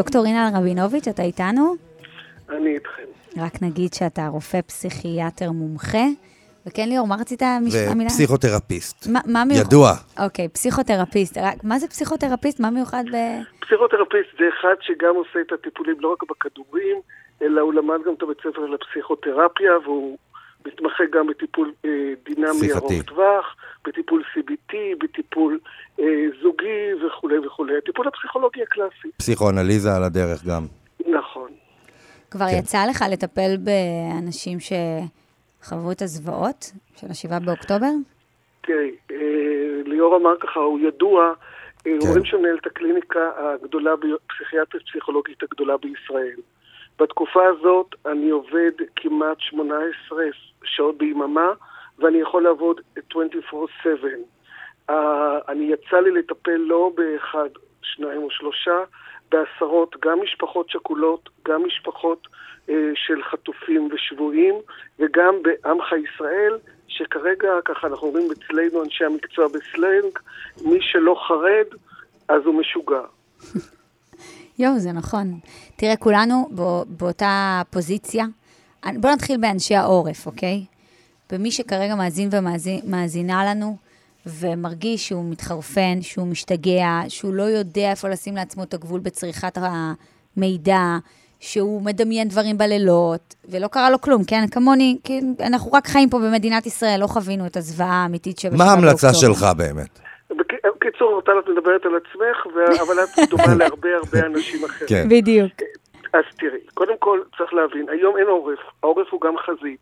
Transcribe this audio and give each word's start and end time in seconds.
דוקטור 0.00 0.22
רינה 0.24 0.50
רבינוביץ', 0.54 1.08
אתה 1.08 1.22
איתנו? 1.22 1.74
אני 2.48 2.74
איתכם. 2.74 3.02
רק 3.36 3.62
נגיד 3.62 3.94
שאתה 3.94 4.26
רופא 4.26 4.60
פסיכיאטר 4.60 5.50
מומחה. 5.50 6.06
וכן, 6.66 6.88
ליאור, 6.88 7.06
מה 7.06 7.16
רצית 7.20 7.42
המילה? 7.42 8.06
ופסיכותרפיסט. 8.06 9.06
מה, 9.12 9.20
מה 9.26 9.44
מיוחד? 9.44 9.66
ידוע. 9.66 9.92
אוקיי, 10.18 10.48
פסיכותרפיסט. 10.48 11.38
רק, 11.38 11.64
מה 11.64 11.78
זה 11.78 11.88
פסיכותרפיסט? 11.88 12.60
מה 12.60 12.70
מיוחד 12.70 13.04
ב... 13.12 13.16
פסיכותרפיסט 13.60 14.28
זה 14.38 14.44
אחד 14.60 14.74
שגם 14.80 15.14
עושה 15.16 15.40
את 15.46 15.52
הטיפולים 15.52 15.96
לא 16.00 16.12
רק 16.12 16.22
בכדורים, 16.30 16.96
אלא 17.42 17.60
הוא 17.60 17.74
למד 17.74 17.98
גם 18.06 18.14
את 18.14 18.22
הבית 18.22 18.38
ספר 18.38 18.66
לפסיכותרפיה, 18.66 19.72
והוא 19.84 20.18
מתמחה 20.66 21.04
גם 21.12 21.26
בטיפול 21.26 21.72
אה, 21.84 21.90
דינמי 22.24 22.52
שיחתי. 22.60 22.94
ארוך 22.94 23.02
טווח, 23.06 23.56
בטיפול 23.86 24.22
CBT, 24.34 24.74
בטיפול 24.98 25.58
אה, 26.00 26.04
זוגי 26.42 27.04
וכולי 27.06 27.38
וכולי. 27.46 27.78
הטיפול 27.78 28.08
הפסיכולוגי 28.08 28.62
הקלאסי. 28.62 29.08
פסיכואנליזה 29.16 29.96
על 29.96 30.04
הדרך 30.04 30.44
גם. 30.44 30.62
נכון. 31.06 31.50
כבר 32.30 32.46
כן. 32.50 32.56
יצא 32.58 32.78
לך 32.90 33.04
לטפל 33.12 33.56
באנשים 33.56 34.58
שחוו 34.60 35.92
את 35.92 36.02
הזוועות 36.02 36.72
של 36.96 37.06
השבעה 37.10 37.40
באוקטובר? 37.40 37.90
תראי, 38.60 38.90
אה, 39.10 39.16
ליאור 39.86 40.16
אמר 40.16 40.34
ככה, 40.40 40.60
הוא 40.60 40.80
ידוע, 40.80 41.24
אה, 41.26 41.32
כן. 41.84 41.98
אומרים 42.06 42.24
שהוא 42.24 42.40
מנהל 42.42 42.56
את 42.60 42.66
הקליניקה 42.66 43.30
הגדולה, 43.36 43.96
ב- 43.96 44.32
פסיכיאטרית 44.34 44.82
פסיכולוגית 44.88 45.42
הגדולה 45.42 45.76
בישראל. 45.76 46.36
בתקופה 47.00 47.46
הזאת 47.46 47.86
אני 48.06 48.30
עובד 48.30 48.72
כמעט 48.96 49.40
18 49.40 50.24
שעות 50.64 50.98
ביממה, 50.98 51.52
ואני 51.98 52.18
יכול 52.18 52.42
לעבוד 52.42 52.80
24/7. 52.96 53.86
אה, 54.90 55.38
אני 55.48 55.64
יצא 55.64 55.96
לי 55.96 56.10
לטפל 56.10 56.56
לא 56.56 56.92
באחד, 56.94 57.48
שניים 57.82 58.22
או 58.22 58.30
שלושה, 58.30 58.84
בעשרות, 59.30 59.96
גם 60.02 60.22
משפחות 60.22 60.70
שכולות, 60.70 61.28
גם 61.48 61.64
משפחות 61.66 62.28
אה, 62.68 62.90
של 62.94 63.22
חטופים 63.22 63.88
ושבויים, 63.92 64.54
וגם 64.98 65.34
בעמך 65.42 65.92
ישראל, 65.92 66.58
שכרגע, 66.88 67.48
ככה 67.64 67.86
אנחנו 67.86 68.06
אומרים 68.06 68.28
אצלנו, 68.32 68.84
אנשי 68.84 69.04
המקצוע 69.04 69.46
בסלנג, 69.48 70.18
מי 70.64 70.78
שלא 70.80 71.14
חרד, 71.28 71.66
אז 72.28 72.42
הוא 72.44 72.54
משוגע. 72.54 73.02
יואו, 74.60 74.78
זה 74.78 74.92
נכון. 74.92 75.38
תראה, 75.76 75.96
כולנו 75.96 76.48
בא, 76.50 76.82
באותה 76.88 77.62
פוזיציה. 77.70 78.24
בואו 78.94 79.12
נתחיל 79.12 79.36
באנשי 79.36 79.74
העורף, 79.74 80.26
אוקיי? 80.26 80.64
במי 81.32 81.50
שכרגע 81.50 81.94
מאזין 81.94 82.28
ומאזינה 82.32 83.44
לנו, 83.44 83.76
ומרגיש 84.26 85.08
שהוא 85.08 85.30
מתחרפן, 85.30 86.02
שהוא 86.02 86.26
משתגע, 86.26 87.00
שהוא 87.08 87.34
לא 87.34 87.42
יודע 87.42 87.90
איפה 87.90 88.08
לשים 88.08 88.36
לעצמו 88.36 88.62
את 88.62 88.74
הגבול 88.74 89.00
בצריכת 89.00 89.58
המידע, 90.36 90.98
שהוא 91.40 91.82
מדמיין 91.82 92.28
דברים 92.28 92.58
בלילות, 92.58 93.34
ולא 93.48 93.68
קרה 93.68 93.90
לו 93.90 94.00
כלום, 94.00 94.24
כן? 94.24 94.46
כמוני, 94.50 94.98
כי 95.04 95.20
אנחנו 95.40 95.72
רק 95.72 95.86
חיים 95.86 96.10
פה 96.10 96.18
במדינת 96.18 96.66
ישראל, 96.66 97.00
לא 97.00 97.06
חווינו 97.06 97.46
את 97.46 97.56
הזוועה 97.56 98.02
האמיתית 98.02 98.38
שבשבעה 98.38 98.66
מה 98.66 98.72
ההמלצה 98.72 99.12
באוקטובר. 99.12 99.34
שלך 99.34 99.46
באמת? 99.56 100.00
בק- 100.80 100.86
בקיצור, 100.86 101.20
טל, 101.22 101.38
את 101.38 101.48
מדברת 101.48 101.86
על 101.86 101.96
עצמך, 101.96 102.46
אבל 102.82 102.94
את 103.04 103.08
דומה 103.30 103.54
להרבה 103.58 103.88
הרבה 103.96 104.26
אנשים 104.26 104.64
אחרים. 104.64 104.88
כן. 104.88 105.08
בדיוק. 105.10 105.52
אז 106.12 106.24
תראי, 106.38 106.58
קודם 106.74 106.94
כל 106.98 107.20
צריך 107.38 107.54
להבין, 107.54 107.88
היום 107.88 108.16
אין 108.16 108.26
עורף, 108.26 108.58
העורף 108.82 109.06
הוא 109.10 109.20
גם 109.20 109.34
חזית. 109.38 109.80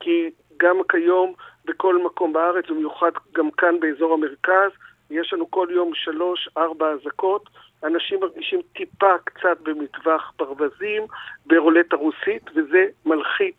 כי 0.00 0.30
גם 0.56 0.76
כיום 0.88 1.32
בכל 1.64 2.04
מקום 2.04 2.32
בארץ, 2.32 2.64
במיוחד 2.70 3.10
גם 3.34 3.50
כאן 3.50 3.80
באזור 3.80 4.14
המרכז, 4.14 4.70
יש 5.10 5.32
לנו 5.32 5.50
כל 5.50 5.68
יום 5.70 5.90
שלוש, 5.94 6.48
ארבע 6.58 6.86
אזעקות. 6.90 7.42
אנשים 7.84 8.20
מרגישים 8.20 8.60
טיפה 8.76 9.12
קצת 9.24 9.60
במטווח 9.62 10.32
ברווזים, 10.38 11.02
ברולטה 11.46 11.96
רוסית, 11.96 12.42
וזה 12.56 12.84
מלחיץ, 13.06 13.56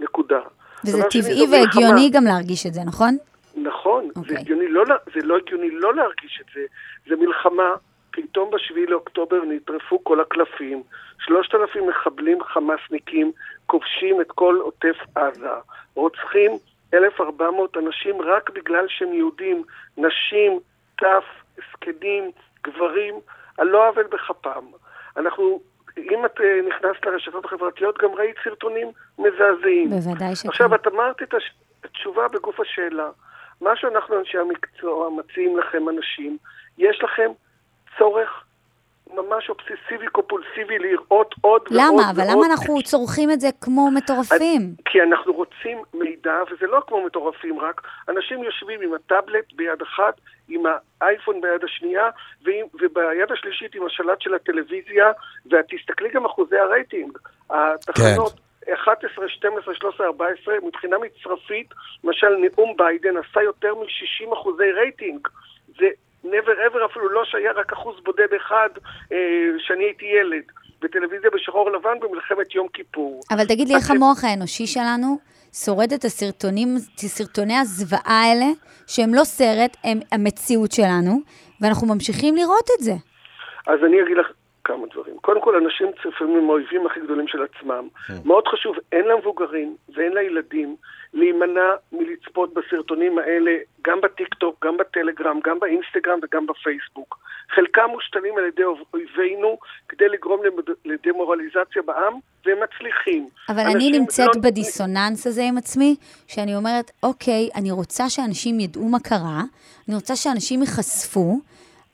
נקודה. 0.00 0.40
וזה 0.84 1.02
טבעי. 1.10 1.46
והגיוני 1.50 2.10
גם 2.12 2.24
להרגיש 2.24 2.66
את 2.66 2.74
זה, 2.74 2.80
נכון? 2.86 3.16
נכון, 3.62 4.08
אוקיי. 4.16 4.34
זה, 4.34 4.40
הגיוני 4.40 4.68
לא, 4.68 4.84
זה 5.14 5.20
לא 5.22 5.36
הגיוני 5.36 5.70
לא 5.70 5.94
להרגיש 5.94 6.40
את 6.40 6.46
זה. 6.54 6.60
זה 7.06 7.16
מלחמה, 7.16 7.74
פתאום 8.10 8.50
בשביעי 8.50 8.86
לאוקטובר 8.86 9.44
נטרפו 9.48 10.04
כל 10.04 10.20
הקלפים, 10.20 10.82
שלושת 11.20 11.54
אלפים 11.54 11.88
מחבלים 11.88 12.42
חמאסניקים 12.42 13.32
כובשים 13.66 14.20
את 14.20 14.32
כל 14.32 14.58
עוטף 14.62 14.96
עזה, 15.14 15.48
רוצחים 15.94 16.50
1,400 16.94 17.76
אנשים 17.76 18.22
רק 18.22 18.50
בגלל 18.50 18.84
שהם 18.88 19.12
יהודים, 19.12 19.62
נשים, 19.96 20.60
טף, 20.96 21.24
זקנים, 21.72 22.30
גברים, 22.64 23.14
על 23.58 23.66
לא 23.66 23.88
עוול 23.88 24.04
בכפם. 24.04 24.64
אנחנו, 25.16 25.60
אם 25.98 26.26
את 26.26 26.40
אה, 26.40 26.60
נכנסת 26.68 27.06
לרשתות 27.06 27.44
החברתיות, 27.44 27.98
גם 27.98 28.08
ראית 28.14 28.36
סרטונים 28.44 28.88
מזעזעים. 29.18 29.90
בוודאי 29.90 30.36
שכן. 30.36 30.48
עכשיו, 30.48 30.74
את 30.74 30.86
אמרת 30.86 31.22
את. 31.22 31.34
התשובה 31.84 32.28
בגוף 32.28 32.60
השאלה. 32.60 33.10
מה 33.60 33.76
שאנחנו, 33.76 34.18
אנשי 34.18 34.38
המקצוע, 34.38 35.10
מציעים 35.10 35.58
לכם, 35.58 35.88
אנשים, 35.88 36.36
יש 36.78 37.02
לכם 37.02 37.30
צורך 37.98 38.44
ממש 39.14 39.48
אובססיבי 39.48 40.06
קופולסיבי 40.12 40.78
לראות 40.78 41.08
עוד 41.10 41.26
ועוד 41.40 41.62
ועוד. 41.62 41.68
למה? 41.70 42.10
אבל 42.10 42.24
למה 42.30 42.46
אנחנו 42.46 42.82
צורכים 42.82 43.30
את 43.30 43.40
זה 43.40 43.48
כמו 43.60 43.90
מטורפים? 43.90 44.74
כי 44.84 45.02
אנחנו 45.02 45.32
רוצים 45.32 45.78
מידע, 45.94 46.34
וזה 46.50 46.66
לא 46.66 46.80
כמו 46.86 47.06
מטורפים 47.06 47.60
רק, 47.60 47.80
אנשים 48.08 48.44
יושבים 48.44 48.80
עם 48.80 48.94
הטאבלט 48.94 49.52
ביד 49.52 49.82
אחת, 49.82 50.20
עם 50.48 50.62
האייפון 51.00 51.40
ביד 51.40 51.64
השנייה, 51.64 52.10
ועם, 52.44 52.66
וביד 52.74 53.32
השלישית 53.32 53.74
עם 53.74 53.86
השלט 53.86 54.20
של 54.20 54.34
הטלוויזיה, 54.34 55.12
ואת 55.50 55.64
תסתכלי 55.68 56.08
גם 56.08 56.24
אחוזי 56.24 56.56
הרייטינג. 56.56 57.18
התחנות... 57.50 58.47
11, 58.74 59.28
12, 59.28 59.74
13, 59.74 60.06
14, 60.06 60.54
מבחינה 60.66 60.96
מצרפית, 60.98 61.66
למשל 62.04 62.28
נאום 62.40 62.76
ביידן 62.76 63.14
עשה 63.16 63.42
יותר 63.42 63.74
מ-60 63.74 64.32
אחוזי 64.34 64.70
רייטינג. 64.72 65.28
זה 65.78 65.86
never 66.24 66.54
ever 66.68 66.86
אפילו 66.90 67.08
לא 67.08 67.24
שהיה 67.24 67.52
רק 67.52 67.72
אחוז 67.72 67.96
בודד 68.04 68.34
אחד 68.36 68.68
אה, 69.12 69.16
שאני 69.58 69.84
הייתי 69.84 70.04
ילד. 70.04 70.42
בטלוויזיה 70.82 71.30
בשחור 71.34 71.70
לבן 71.70 72.00
במלחמת 72.00 72.54
יום 72.54 72.68
כיפור. 72.72 73.20
אבל 73.30 73.44
תגיד 73.44 73.68
לי, 73.68 73.74
איך 73.74 73.86
אתם- 73.86 73.94
המוח 73.96 74.24
האנושי 74.24 74.66
שלנו 74.66 75.18
שורד 75.64 75.92
את 75.92 76.04
הסרטונים, 76.04 76.68
את 76.94 77.00
סרטוני 77.00 77.56
הזוועה 77.58 78.22
האלה, 78.24 78.46
שהם 78.86 79.14
לא 79.14 79.24
סרט, 79.24 79.76
הם 79.84 79.98
המציאות 80.12 80.72
שלנו, 80.72 81.20
ואנחנו 81.60 81.86
ממשיכים 81.94 82.36
לראות 82.36 82.68
את 82.78 82.84
זה. 82.84 82.92
אז 83.66 83.78
אני 83.86 84.02
אגיד 84.02 84.16
לך 84.16 84.26
כמה 84.68 84.86
דברים. 84.94 85.16
קודם 85.20 85.40
כל, 85.40 85.56
אנשים 85.64 85.86
לפעמים 86.04 86.36
הם 86.36 86.50
האויבים 86.50 86.86
הכי 86.86 87.00
גדולים 87.00 87.28
של 87.28 87.38
עצמם. 87.42 87.88
מאוד 88.24 88.44
חשוב, 88.48 88.76
אין 88.92 89.04
למבוגרים 89.04 89.76
ואין 89.94 90.12
לילדים 90.12 90.76
להימנע 91.14 91.68
מלצפות 91.92 92.54
בסרטונים 92.54 93.18
האלה, 93.18 93.50
גם 93.86 94.00
בטיקטוק, 94.00 94.64
גם 94.64 94.76
בטלגרם, 94.76 95.40
גם 95.44 95.58
באינסטגרם 95.58 96.18
וגם 96.22 96.46
בפייסבוק. 96.46 97.18
חלקם 97.54 97.86
מושתלים 97.90 98.38
על 98.38 98.44
ידי 98.44 98.62
אויבינו 98.94 99.58
כדי 99.88 100.08
לגרום 100.08 100.40
למד- 100.44 100.74
לדמורליזציה 100.84 101.82
בעם, 101.86 102.12
והם 102.46 102.58
מצליחים. 102.64 103.28
אבל 103.48 103.62
אני 103.74 103.90
נמצאת 103.90 104.36
לא- 104.36 104.42
בדיסוננס 104.42 105.26
הזה 105.26 105.42
עם 105.48 105.58
עצמי, 105.58 105.96
שאני 106.26 106.56
אומרת, 106.56 106.90
אוקיי, 107.02 107.48
אני 107.54 107.70
רוצה 107.70 108.08
שאנשים 108.10 108.60
ידעו 108.60 108.88
מה 108.88 108.98
קרה, 109.00 109.42
אני 109.88 109.94
רוצה 109.96 110.16
שאנשים 110.16 110.60
ייחשפו, 110.60 111.40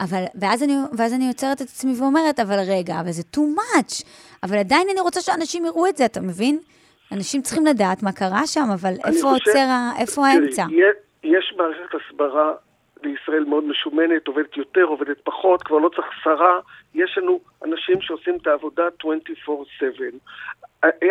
אבל, 0.00 0.25
ואז 0.41 0.62
אני, 0.62 0.72
ואז 0.99 1.15
אני 1.15 1.25
יוצרת 1.28 1.56
את 1.56 1.66
עצמי 1.66 1.93
ואומרת, 2.00 2.41
אבל 2.41 2.56
רגע, 2.69 3.00
אבל 3.00 3.10
זה 3.10 3.22
too 3.37 3.59
much. 3.59 4.05
אבל 4.43 4.59
עדיין 4.59 4.88
אני 4.93 5.00
רוצה 5.00 5.21
שאנשים 5.21 5.65
יראו 5.65 5.87
את 5.87 5.97
זה, 5.97 6.05
אתה 6.05 6.21
מבין? 6.21 6.59
אנשים 7.12 7.43
צריכים 7.43 7.66
לדעת 7.66 8.03
מה 8.03 8.12
קרה 8.12 8.47
שם, 8.47 8.69
אבל 8.75 8.93
איפה 8.93 9.10
חושב- 9.10 9.27
עוצר, 9.27 9.66
איפה 9.99 10.22
תראי, 10.22 10.31
האמצע? 10.31 10.65
יש 11.25 11.55
מערכת 11.56 11.94
הסברה 11.94 12.53
בישראל 13.03 13.44
מאוד 13.44 13.65
משומנת, 13.65 14.27
עובדת 14.28 14.56
יותר, 14.56 14.82
עובדת 14.82 15.16
פחות, 15.25 15.62
כבר 15.62 15.78
לא 15.78 15.88
צריך 15.88 16.06
שרה. 16.25 16.61
יש 16.94 17.19
לנו 17.19 17.41
אנשים 17.65 18.00
שעושים 18.00 18.37
את 18.43 18.47
העבודה 18.47 18.82
24/7. 19.00 20.19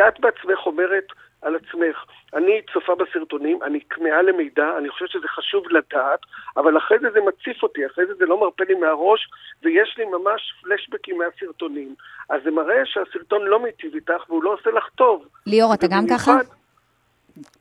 את 0.08 0.20
בעצמך 0.20 0.60
אומרת 0.66 1.06
על 1.44 1.56
עצמך, 1.56 1.98
אני 2.34 2.62
צופה 2.74 2.94
בסרטונים, 2.96 3.64
אני 3.64 3.80
כמהה 3.90 4.22
למידע, 4.22 4.78
אני 4.78 4.90
חושבת 4.90 5.10
שזה 5.10 5.28
חשוב 5.28 5.64
לדעת, 5.70 6.20
אבל 6.58 6.78
אחרי 6.78 6.98
זה 7.02 7.08
זה 7.14 7.20
מציף 7.28 7.64
אותי, 7.64 7.86
אחרי 7.86 8.06
זה 8.06 8.14
זה 8.20 8.26
לא 8.26 8.40
מרפה 8.42 8.64
לי 8.70 8.74
מהראש, 8.74 9.22
ויש 9.64 9.96
לי 9.98 10.06
ממש 10.06 10.42
פלשבקים 10.62 11.18
מהסרטונים. 11.18 11.96
אז 12.30 12.42
זה 12.44 12.52
מראה 12.52 12.82
שהסרטון 12.86 13.42
לא 13.42 13.64
מיטיב 13.64 13.96
איתך 13.96 14.30
והוא 14.30 14.44
לא 14.44 14.54
עושה 14.54 14.70
לך 14.70 14.84
טוב. 14.96 15.26
ליאור, 15.46 15.74
אתה 15.74 15.88
גם 15.88 16.06
ככה? 16.10 16.38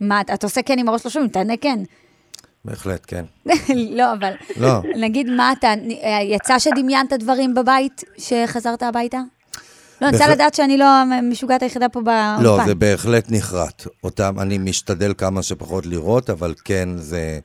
מה, 0.00 0.20
אתה 0.20 0.46
עושה 0.46 0.62
כן 0.62 0.78
עם 0.78 0.88
הראש 0.88 1.04
לא 1.04 1.10
שומעים, 1.10 1.30
תענה 1.30 1.56
כן. 1.56 1.78
בהחלט, 2.64 3.04
כן. 3.08 3.24
לא, 3.98 4.12
אבל... 4.12 4.32
לא. 4.60 4.68
נגיד, 5.00 5.30
מה 5.30 5.52
אתה, 5.52 5.68
יצא 6.22 6.58
שדמיינת 6.58 7.12
דברים 7.12 7.54
בבית 7.54 8.00
שחזרת 8.18 8.82
הביתה? 8.82 9.18
לא, 10.02 10.08
אני 10.08 10.16
רוצה 10.16 10.28
לדעת 10.28 10.54
שאני 10.54 10.78
לא 10.78 10.84
המשוגעת 10.84 11.62
היחידה 11.62 11.88
פה 11.88 12.00
באולפן. 12.00 12.42
לא, 12.42 12.58
זה 12.66 12.74
בהחלט 12.74 13.24
נחרט. 13.30 13.86
אותם, 14.04 14.34
אני 14.40 14.58
משתדל 14.58 15.12
כמה 15.18 15.42
שפחות 15.42 15.86
לראות, 15.86 16.30
אבל 16.30 16.54
כן, 16.64 16.88
זה... 16.96 17.38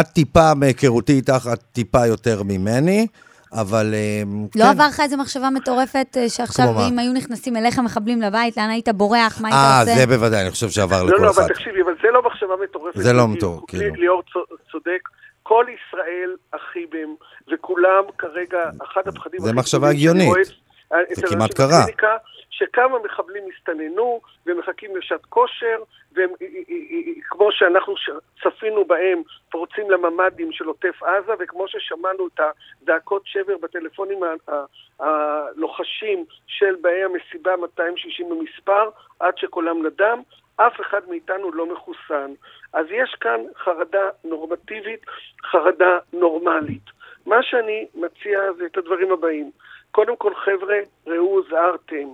את 0.00 0.06
טיפה, 0.06 0.54
מהיכרותי 0.54 1.12
איתך, 1.12 1.48
את 1.52 1.60
טיפה 1.72 2.06
יותר 2.06 2.42
ממני, 2.42 3.06
אבל 3.52 3.94
אה, 3.94 4.22
לא 4.56 4.64
כן. 4.64 4.70
עבר 4.70 4.86
לך 4.86 5.00
איזה 5.00 5.16
מחשבה 5.16 5.50
מטורפת 5.50 6.16
אה, 6.16 6.28
שעכשיו? 6.28 6.66
אם 6.88 6.98
היו 6.98 7.12
נכנסים 7.12 7.56
אליך 7.56 7.78
מחבלים 7.78 8.22
לבית, 8.22 8.56
לאן 8.56 8.70
היית 8.70 8.88
בורח, 8.88 9.40
מה 9.40 9.48
היית 9.48 9.56
אה, 9.56 9.80
עושה? 9.80 9.94
זה 9.94 10.06
בוודאי, 10.06 10.42
אני 10.42 10.50
חושב 10.50 10.68
שעבר 10.68 11.02
לא, 11.02 11.08
לכל 11.08 11.22
לא, 11.22 11.30
אחד. 11.30 11.42
אבל 11.42 11.48
תקשיבי, 11.48 11.82
אבל 11.82 11.94
זה 12.02 12.08
לא 12.12 12.22
מחשבה 12.26 12.54
מטורפת. 12.64 12.98
זה 12.98 13.12
לא 13.12 13.28
מטורף, 13.28 13.62
כאילו. 13.68 13.94
ליאור 13.94 14.22
צו- 14.32 14.56
צודק. 14.72 15.08
כל 15.42 15.64
ישראל 15.68 16.30
אחים 16.50 16.88
הם, 16.92 17.14
וכולם 17.52 18.02
כרגע, 18.18 18.58
אחד 18.84 19.00
הפחדים... 19.06 19.40
זה 19.40 19.52
מחשבה 19.52 19.88
הגיונית. 19.88 20.61
זה 21.12 21.26
כמעט 21.26 21.60
אנשים 21.60 21.94
קרה. 21.96 22.16
שכמה 22.52 22.98
מחבלים 23.04 23.44
הסתננו 23.54 24.20
ומחכים 24.46 24.96
לשעת 24.96 25.24
כושר, 25.24 25.82
והם, 26.12 26.30
אה, 26.42 26.46
אה, 26.46 26.74
אה, 26.90 27.12
כמו 27.22 27.52
שאנחנו 27.52 27.94
צפינו 28.42 28.84
בהם, 28.84 29.22
פורצים 29.50 29.90
לממ"דים 29.90 30.52
של 30.52 30.64
עוטף 30.64 31.02
עזה, 31.02 31.32
וכמו 31.38 31.68
ששמענו 31.68 32.26
את 32.34 32.40
הזעקות 32.82 33.22
שבר 33.24 33.56
בטלפונים 33.62 34.20
הלוחשים 35.00 36.24
של 36.46 36.74
באי 36.80 37.04
המסיבה 37.04 37.56
260 37.56 38.28
במספר, 38.30 38.90
עד 39.20 39.38
שקולם 39.38 39.86
נדם, 39.86 40.22
אף 40.56 40.80
אחד 40.80 41.00
מאיתנו 41.08 41.52
לא 41.52 41.66
מחוסן. 41.72 42.32
אז 42.72 42.86
יש 42.90 43.16
כאן 43.20 43.40
חרדה 43.64 44.08
נורמטיבית, 44.24 45.06
חרדה 45.42 45.98
נורמלית. 46.12 47.02
מה 47.26 47.42
שאני 47.42 47.86
מציע 47.94 48.40
זה 48.58 48.66
את 48.66 48.76
הדברים 48.76 49.12
הבאים. 49.12 49.50
קודם 49.92 50.16
כל, 50.16 50.34
חבר'ה, 50.34 50.78
ראו 51.06 51.38
הוזהרתם. 51.38 52.08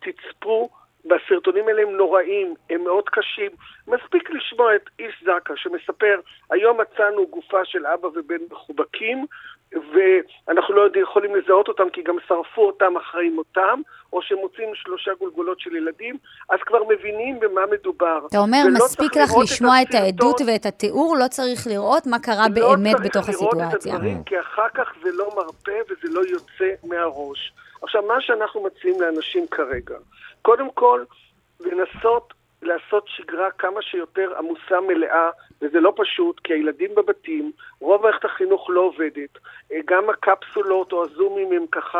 תצפו, 0.00 0.68
והסרטונים 1.04 1.68
האלה 1.68 1.82
הם 1.82 1.96
נוראים, 1.96 2.54
הם 2.70 2.84
מאוד 2.84 3.08
קשים. 3.08 3.50
מספיק 3.88 4.30
לשמוע 4.30 4.76
את 4.76 4.90
איש 4.98 5.24
זקה 5.24 5.54
שמספר, 5.56 6.20
היום 6.50 6.80
מצאנו 6.80 7.26
גופה 7.26 7.64
של 7.64 7.86
אבא 7.86 8.06
ובן 8.06 8.40
מחובקים, 8.50 9.26
ואנחנו 9.74 10.74
לא 10.74 10.88
יכולים 11.02 11.36
לזהות 11.36 11.68
אותם 11.68 11.90
כי 11.92 12.02
גם 12.02 12.16
שרפו 12.28 12.66
אותם 12.66 12.96
אחרי 12.96 13.28
מותם, 13.28 13.80
או 14.12 14.22
שמוצאים 14.22 14.68
שלושה 14.74 15.10
גולגולות 15.18 15.60
של 15.60 15.76
ילדים, 15.76 16.16
אז 16.50 16.58
כבר 16.66 16.78
מבינים 16.88 17.40
במה 17.40 17.60
מדובר. 17.72 18.18
אתה 18.30 18.38
אומר, 18.38 18.62
מספיק 18.74 19.16
לך 19.16 19.30
לשמוע 19.42 19.82
את 19.82 19.88
הסרטון, 19.88 20.04
העדות 20.04 20.40
ואת 20.46 20.66
התיאור, 20.66 21.16
לא 21.16 21.28
צריך 21.28 21.66
לראות 21.66 22.06
מה 22.06 22.18
קרה 22.18 22.48
באמת 22.54 22.96
בתוך 23.04 23.28
לא 23.28 23.32
צריך 23.32 23.40
לראות 23.40 23.54
את 23.54 23.60
הסיטואציה. 23.60 23.94
הדברים, 23.94 24.22
כי 24.24 24.40
אחר 24.40 24.68
כך 24.74 24.92
זה 25.02 25.10
לא 25.12 25.28
מרפה 25.36 25.78
וזה 25.90 26.14
לא 26.14 26.20
יוצא 26.20 26.70
מהראש. 26.84 27.52
עכשיו, 27.82 28.02
מה 28.02 28.20
שאנחנו 28.20 28.62
מציעים 28.64 29.00
לאנשים 29.00 29.46
כרגע, 29.50 29.96
קודם 30.42 30.70
כל, 30.70 31.04
לנסות 31.60 32.34
לעשות 32.62 33.04
שגרה 33.06 33.50
כמה 33.50 33.82
שיותר 33.82 34.38
עמוסה 34.38 34.80
מלאה, 34.88 35.30
וזה 35.62 35.80
לא 35.80 35.92
פשוט, 35.96 36.40
כי 36.44 36.52
הילדים 36.52 36.90
בבתים, 36.96 37.52
רוב 37.80 38.02
מערכת 38.02 38.24
החינוך 38.24 38.70
לא 38.70 38.80
עובדת, 38.80 39.38
אה, 39.72 39.78
גם 39.86 40.10
הקפסולות 40.10 40.92
או 40.92 41.04
הזומים 41.04 41.52
הם 41.52 41.66
ככה 41.72 41.98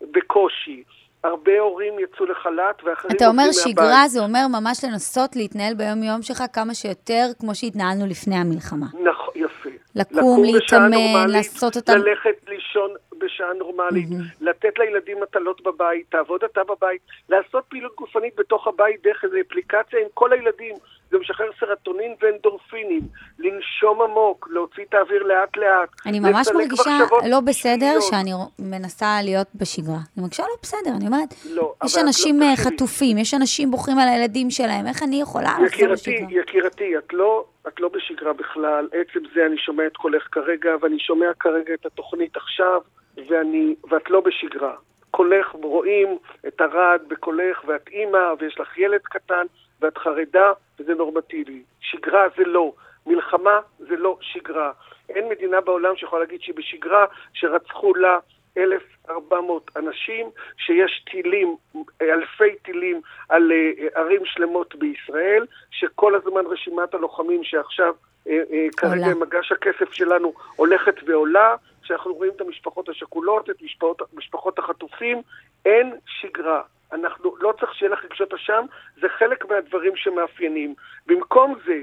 בקושי. 0.00 0.82
הרבה 1.24 1.58
הורים 1.60 1.98
יצאו 1.98 2.26
לחל"ת 2.26 2.82
ואחרים 2.84 3.16
אתה 3.16 3.26
אומר 3.26 3.52
שגרה, 3.52 3.84
מהבית. 3.86 4.10
זה 4.10 4.20
אומר 4.20 4.46
ממש 4.48 4.84
לנסות 4.84 5.36
להתנהל 5.36 5.74
ביום-יום 5.74 6.22
שלך 6.22 6.42
כמה 6.52 6.74
שיותר 6.74 7.24
כמו 7.40 7.54
שהתנהלנו 7.54 8.06
לפני 8.06 8.36
המלחמה. 8.36 8.86
נכון, 9.04 9.34
יפה. 9.36 9.61
לקום, 9.94 10.42
להתאמן, 10.44 11.30
לעשות 11.30 11.76
אותם- 11.76 11.92
ללכת 11.92 12.48
לישון 12.48 12.90
בשעה 13.18 13.52
נורמלית, 13.58 14.08
לתת 14.40 14.78
לילדים 14.78 15.20
מטלות 15.22 15.62
בבית, 15.62 16.06
תעבוד 16.10 16.44
אתה 16.44 16.60
בבית, 16.64 17.00
לעשות 17.28 17.64
פעילות 17.68 17.96
גופנית 17.96 18.34
בתוך 18.38 18.66
הבית 18.66 19.02
דרך 19.02 19.24
איזו 19.24 19.36
אפליקציה 19.48 19.98
עם 20.00 20.06
כל 20.14 20.32
הילדים. 20.32 20.74
זה 21.12 21.18
משחרר 21.18 21.50
סרטונין 21.60 22.14
ואנדורפינים, 22.20 23.00
לנשום 23.38 24.02
עמוק, 24.02 24.48
להוציא 24.50 24.84
את 24.88 24.94
האוויר 24.94 25.22
לאט-לאט. 25.22 25.88
אני 26.06 26.20
ממש 26.20 26.48
מרגישה 26.54 26.98
לא 27.30 27.40
בסדר 27.40 27.76
שליליות. 27.78 28.02
שאני 28.02 28.32
מנסה 28.58 29.06
להיות 29.24 29.46
בשגרה. 29.54 29.94
אני 29.94 30.22
מרגישה 30.22 30.42
לא 30.42 30.56
בסדר, 30.62 30.90
אני 30.96 31.06
אומרת, 31.06 31.28
לא, 31.50 31.74
יש 31.84 31.96
את 31.96 32.02
אנשים 32.02 32.40
לא. 32.40 32.46
חטופים, 32.56 33.18
יש 33.18 33.34
אנשים 33.34 33.70
בוכים 33.70 33.98
על 33.98 34.08
הילדים 34.08 34.50
שלהם, 34.50 34.86
איך 34.86 35.02
אני 35.02 35.20
יכולה 35.20 35.48
לחזור 35.48 35.66
יקירתי, 35.66 35.92
לשגרה? 35.92 36.40
יקירתי, 36.42 36.98
את 36.98 37.12
לא, 37.12 37.44
את 37.68 37.80
לא 37.80 37.88
בשגרה 37.88 38.32
בכלל. 38.32 38.88
עצם 38.92 39.20
זה 39.34 39.46
אני 39.46 39.58
שומע 39.58 39.86
את 39.86 39.96
קולך 39.96 40.28
כרגע, 40.32 40.70
ואני 40.80 40.98
שומע 40.98 41.26
כרגע 41.40 41.74
את 41.74 41.86
התוכנית 41.86 42.36
עכשיו, 42.36 42.80
ואני, 43.28 43.74
ואת 43.90 44.10
לא 44.10 44.20
בשגרה. 44.20 44.74
קולך, 45.10 45.46
רואים 45.62 46.18
את 46.48 46.60
הרעד 46.60 47.00
בקולך, 47.08 47.64
ואת 47.66 47.88
אימא, 47.88 48.32
ויש 48.38 48.60
לך 48.60 48.78
ילד 48.78 49.00
קטן, 49.02 49.46
ואת 49.82 49.98
חרדה, 49.98 50.52
וזה 50.80 50.94
נורמטיבי. 50.94 51.62
שגרה 51.80 52.26
זה 52.36 52.44
לא. 52.46 52.72
מלחמה 53.06 53.60
זה 53.78 53.96
לא 53.96 54.18
שגרה. 54.20 54.72
אין 55.08 55.28
מדינה 55.28 55.60
בעולם 55.60 55.96
שיכולה 55.96 56.22
להגיד 56.22 56.40
שהיא 56.40 56.54
בשגרה, 56.54 57.06
שרצחו 57.32 57.94
לה 57.94 58.18
1,400 58.56 59.70
אנשים, 59.76 60.30
שיש 60.56 61.04
טילים, 61.10 61.56
אלפי 62.02 62.56
טילים 62.64 63.00
על 63.28 63.52
אה, 63.52 64.00
ערים 64.00 64.22
שלמות 64.24 64.74
בישראל, 64.74 65.46
שכל 65.70 66.14
הזמן 66.14 66.46
רשימת 66.46 66.94
הלוחמים 66.94 67.44
שעכשיו 67.44 67.94
אה, 68.28 68.42
אה, 68.52 68.66
כרגע 68.76 69.14
מגש 69.20 69.52
הכסף 69.52 69.92
שלנו 69.92 70.32
הולכת 70.56 70.94
ועולה, 71.06 71.56
שאנחנו 71.82 72.14
רואים 72.14 72.32
את 72.36 72.40
המשפחות 72.40 72.88
השכולות, 72.88 73.50
את 73.50 73.62
משפחות, 73.62 74.02
משפחות 74.14 74.58
החטופים, 74.58 75.22
אין 75.64 75.92
שגרה. 76.06 76.62
אנחנו, 76.92 77.34
לא 77.40 77.52
צריך 77.60 77.74
שיהיה 77.74 77.92
לך 77.92 78.04
רגשות 78.04 78.34
אשם, 78.34 78.64
זה 79.00 79.06
חלק 79.18 79.50
מהדברים 79.50 79.92
שמאפיינים. 79.96 80.74
במקום 81.06 81.54
זה, 81.66 81.80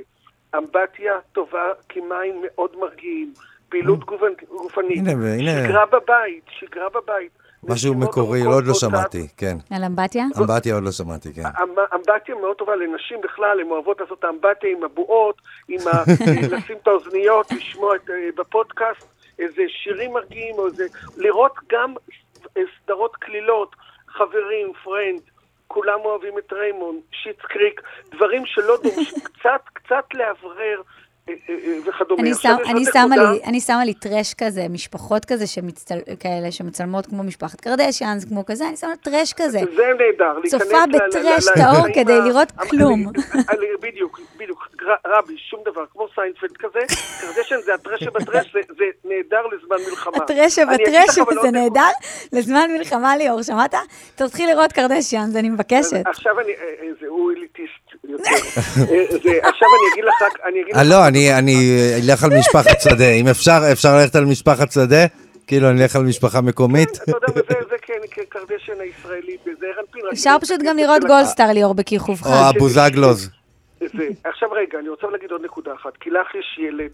אמבטיה 0.57 1.13
טובה 1.31 1.63
כמים 1.89 2.41
מאוד 2.45 2.75
מרגיעים, 2.79 3.33
פעילות 3.69 4.00
גופנ- 4.00 4.45
גופנית, 4.50 5.03
שגרה 5.65 5.85
בבית, 5.85 6.44
שגרה 6.50 6.89
בבית. 6.89 7.31
משהו 7.63 7.94
מקורי, 7.95 8.41
עוד 8.41 8.63
לא 8.63 8.71
בהוצאת- 8.73 8.79
שמעתי, 8.89 9.27
כן. 9.38 9.56
על 9.75 9.83
אמבטיה? 9.83 10.23
אמבטיה 10.39 10.75
עוד 10.75 10.83
לא 10.83 10.91
שמעתי, 10.91 11.33
כן. 11.33 11.41
אמ- 11.41 11.69
אמבטיה 11.95 12.35
מאוד 12.35 12.56
טובה 12.57 12.75
לנשים 12.75 13.21
בכלל, 13.21 13.59
הן 13.59 13.71
אוהבות 13.71 14.01
לעשות 14.01 14.19
את 14.19 14.23
האמבטיה 14.23 14.69
עם 14.77 14.83
הבועות, 14.83 15.35
עם 15.67 15.79
ה... 15.88 15.91
לשים 16.57 16.77
את 16.81 16.88
האוזניות, 16.88 17.51
לשמוע 17.51 17.94
אה, 18.09 18.29
בפודקאסט 18.38 19.07
איזה 19.39 19.61
שירים 19.67 20.13
מרגיעים, 20.13 20.56
או 20.56 20.65
איזה... 20.67 20.83
לראות 21.17 21.53
גם 21.71 21.94
אה, 22.57 22.61
סדרות 22.83 23.15
קלילות, 23.15 23.75
חברים, 24.09 24.73
Friends, 24.83 25.21
כולם 25.67 26.00
אוהבים 26.00 26.38
את 26.38 26.53
ריימון, 26.53 27.00
Schitt's 27.11 27.41
Creek, 27.41 27.81
דברים 28.11 28.45
שלא 28.45 28.77
דורשים 28.83 29.19
קצת, 29.23 29.61
קצת 29.73 30.06
לאוורר 30.13 30.81
וכדומה. 31.85 32.21
אני, 32.21 32.33
שם, 32.33 32.55
אני, 32.65 32.85
שמה. 32.93 33.15
לי, 33.17 33.39
אני 33.45 33.59
שמה 33.59 33.85
לי 33.85 33.93
trash 33.94 34.33
כזה, 34.33 34.65
משפחות 34.69 35.25
כזה 35.25 35.47
שמצל, 35.47 35.97
כאלה 36.19 36.51
שמצלמות 36.51 37.05
כמו 37.05 37.23
משפחת 37.23 37.61
קרדשיאנס, 37.61 38.25
כמו 38.25 38.45
כזה, 38.45 38.67
אני 38.67 38.77
שמה 38.77 38.95
trash 39.03 39.33
כזה. 39.33 39.59
זה 39.75 39.83
נהדר, 39.99 40.39
צופה 40.49 40.77
ב 40.94 41.02
trash 41.02 41.45
טהור 41.55 41.94
כדי 41.94 42.18
לראות 42.25 42.51
כלום. 42.69 43.06
בדיוק, 43.81 44.19
בדיוק, 44.37 44.68
רבי, 45.07 45.37
שום 45.37 45.59
דבר, 45.65 45.85
כמו 45.94 46.07
סיינפלד 46.15 46.57
כזה, 46.57 46.80
קרדשן 47.21 47.56
זה 47.65 47.73
ה 47.73 47.79
trash 47.79 48.04
שב 48.04 48.20
trash, 48.20 48.54
זה- 48.54 48.83
נהדר 49.06 49.47
לזמן 49.47 49.77
מלחמה. 49.89 50.18
ה 50.18 50.24
trash 50.24 50.56
שב 50.56 50.76
trash 50.76 51.09
זה. 51.42 51.51
נהדר, 51.51 51.89
לזמן 52.33 52.69
מלחמה 52.77 53.18
ליאור, 53.18 53.42
שמעת? 53.44 53.75
תתחיל 54.15 54.49
לראות 54.49 54.71
קרדשיאנס, 54.73 55.35
אני 55.35 55.49
מבקשת. 55.49 56.04
עכשיו 56.06 56.39
אני, 56.39 56.51
אה, 56.51 56.63
אה, 56.81 56.87
זה 57.01 57.07
הוא 57.07 57.31
אליטיסט 57.31 57.88
עכשיו 59.44 59.68
אני 59.75 59.94
אגיד 59.94 60.04
לך 60.06 60.21
רק, 60.21 60.39
אני 60.45 60.61
אגיד 60.61 60.75
אה, 60.75 60.83
לך... 60.83 60.89
לא, 60.89 61.07
אני 61.07 61.33
אני 61.33 61.56
אלך 62.04 62.23
על 62.23 62.30
משפחת 62.39 62.81
שדה. 62.81 63.09
אם 63.09 63.28
אפשר, 63.28 63.59
אפשר 63.71 63.89
ללכת 63.95 64.16
על 64.16 64.25
משפחת 64.25 64.71
שדה? 64.71 65.06
כאילו, 65.47 65.69
אני 65.69 65.83
אלך 65.83 65.95
על 65.95 66.04
משפחה 66.04 66.42
מקומית? 66.42 66.89
אתה 66.89 67.11
יודע, 67.11 67.28
וזה 67.31 67.68
זה 67.69 67.75
כן, 67.81 67.94
כן, 68.11 68.21
קרדשן 68.30 68.80
הישראלי, 68.80 69.37
וזה 69.45 69.66
ערן 69.66 69.85
פין. 69.92 70.06
רק 70.06 70.13
אפשר 70.13 70.35
פשוט 70.42 70.61
גם 70.63 70.78
לראות 70.78 71.04
גולדסטאר 71.04 71.51
ליאור 71.54 71.73
בכיכובך. 71.73 72.25
או 72.25 72.31
הבוזגלוז. 72.31 73.30
זה. 73.80 74.07
עכשיו 74.23 74.51
רגע, 74.51 74.80
אני 74.80 74.89
רוצה 74.89 75.07
להגיד 75.07 75.31
עוד 75.31 75.42
נקודה 75.42 75.73
אחת. 75.73 75.97
כי 75.97 76.09
לך 76.09 76.35
יש 76.35 76.59
ילד, 76.61 76.92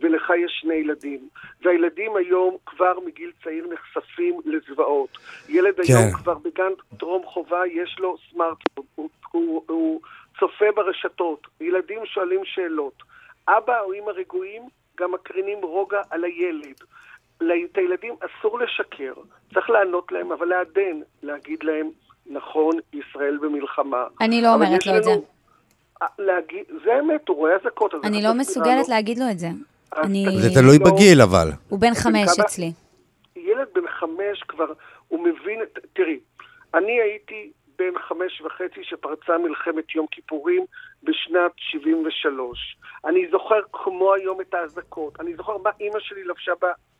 ולך 0.00 0.30
יש 0.44 0.58
שני 0.60 0.74
ילדים. 0.74 1.28
והילדים 1.62 2.16
היום 2.16 2.56
כבר 2.66 2.92
מגיל 3.06 3.30
צעיר 3.44 3.66
נחשפים 3.72 4.40
לזוועות. 4.44 5.18
ילד 5.48 5.74
כן. 5.74 5.82
היום 5.96 6.12
כבר 6.12 6.34
בגן 6.34 6.72
טרום 6.98 7.22
חובה, 7.26 7.60
יש 7.66 7.96
לו 7.98 8.16
סמארטפון. 8.32 8.84
הוא, 8.94 9.08
הוא, 9.30 9.62
הוא 9.68 10.00
צופה 10.40 10.64
ברשתות. 10.76 11.46
ילדים 11.60 12.06
שואלים 12.06 12.40
שאלות. 12.44 13.02
אבא 13.48 13.80
או 13.80 13.92
אמא 13.92 14.10
רגועים, 14.10 14.62
גם 15.00 15.12
מקרינים 15.12 15.58
רוגע 15.62 16.00
על 16.10 16.24
הילד. 16.24 16.74
את 17.38 17.76
הילדים 17.76 18.14
אסור 18.20 18.58
לשקר, 18.58 19.12
צריך 19.54 19.70
לענות 19.70 20.12
להם, 20.12 20.32
אבל 20.32 20.46
לעדן, 20.46 21.00
להגיד 21.22 21.58
להם, 21.62 21.90
נכון, 22.26 22.74
ישראל 22.92 23.38
במלחמה. 23.38 24.04
אני 24.20 24.42
לא 24.42 24.54
אומרת 24.54 24.86
לו 24.86 24.96
את 24.96 25.04
זה. 25.04 25.10
להגיד, 26.18 26.64
זה 26.84 26.94
האמת, 26.94 27.28
הוא 27.28 27.36
רואה 27.36 27.56
אזעקות. 27.60 27.94
אז 27.94 28.00
אני 28.04 28.22
לא 28.22 28.34
מסוגלת 28.34 28.88
לו? 28.88 28.94
להגיד 28.94 29.18
לו 29.18 29.24
את 29.30 29.38
זה. 29.38 29.48
אני... 29.96 30.26
זה 30.42 30.48
תלוי 30.60 30.78
לא. 30.78 30.90
בגיל, 30.90 31.22
אבל. 31.22 31.48
הוא 31.68 31.78
בן 31.80 31.94
חמש 31.94 32.28
אצלי. 32.40 32.72
ילד 33.36 33.66
בן 33.74 33.88
חמש 33.88 34.42
כבר, 34.48 34.72
הוא 35.08 35.20
מבין, 35.24 35.62
את- 35.62 35.78
תראי, 35.92 36.18
אני 36.74 37.00
הייתי 37.00 37.50
בן 37.78 37.98
חמש 37.98 38.40
וחצי 38.40 38.84
שפרצה 38.84 39.38
מלחמת 39.38 39.94
יום 39.94 40.06
כיפורים, 40.10 40.64
בשנת 41.02 41.52
73. 41.56 42.76
אני 43.04 43.28
זוכר 43.30 43.60
כמו 43.72 44.14
היום 44.14 44.40
את 44.40 44.54
האזעקות, 44.54 45.20
אני 45.20 45.34
זוכר 45.34 45.58
מה 45.58 45.70
אימא 45.80 46.00
שלי 46.00 46.24
לבשה 46.24 46.52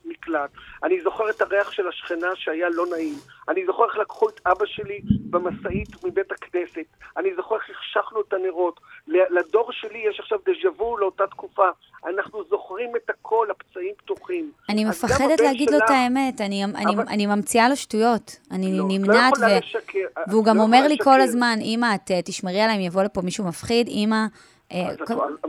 במקלט, 0.08 0.50
אני 0.84 1.00
זוכר 1.00 1.30
את 1.30 1.40
הריח 1.40 1.72
של 1.72 1.88
השכנה 1.88 2.28
שהיה 2.34 2.68
לא 2.68 2.86
נעים, 2.86 3.14
אני 3.48 3.66
זוכר 3.66 3.84
איך 3.84 3.96
לקחו 3.96 4.28
את 4.28 4.40
אבא 4.46 4.66
שלי 4.66 5.00
במשאית 5.30 6.04
מבית 6.04 6.32
הכנסת, 6.32 6.86
אני 7.16 7.34
זוכר 7.36 7.54
איך 7.54 7.64
החשכנו 7.70 8.20
את 8.20 8.32
הנרות. 8.32 8.80
לדור 9.06 9.72
שלי 9.72 9.98
יש 10.10 10.20
עכשיו 10.20 10.38
דז'ה 10.38 10.68
וו 10.82 10.98
לאותה 10.98 11.26
תקופה, 11.26 11.68
אנחנו 12.06 12.44
זוכרים 12.50 12.96
את 12.96 13.10
הכל, 13.10 13.46
הפצעים 13.50 13.94
פתוחים. 13.96 14.50
אני 14.68 14.84
מפחדת 14.84 15.40
להגיד 15.40 15.68
שלך, 15.68 15.80
לו 15.80 15.84
את 15.84 15.90
האמת, 15.90 16.40
אני, 16.40 16.64
אבל... 16.64 16.74
אני, 16.76 16.94
אני 17.08 17.26
ממציאה 17.26 17.68
לו 17.68 17.76
שטויות, 17.76 18.36
אני 18.50 18.72
לא, 18.72 18.78
לא 18.78 18.84
נמנעת, 18.88 19.38
לא 19.38 19.46
ו... 19.46 19.58
לשקר, 19.58 20.06
והוא 20.30 20.44
גם 20.44 20.56
לא 20.56 20.62
אומר 20.62 20.88
לי 20.88 20.96
כל 21.02 21.20
הזמן, 21.20 21.58
אמא, 21.62 21.86
אה, 22.10 22.22
תשמרי 22.22 22.60
עליי 22.60 22.76
אם 22.76 22.80
יבוא 22.80 23.02
לפה 23.02 23.20
מישהו 23.22 23.44
מפחיד, 23.44 23.88
אמא... 23.88 24.26
אה, 24.72 24.88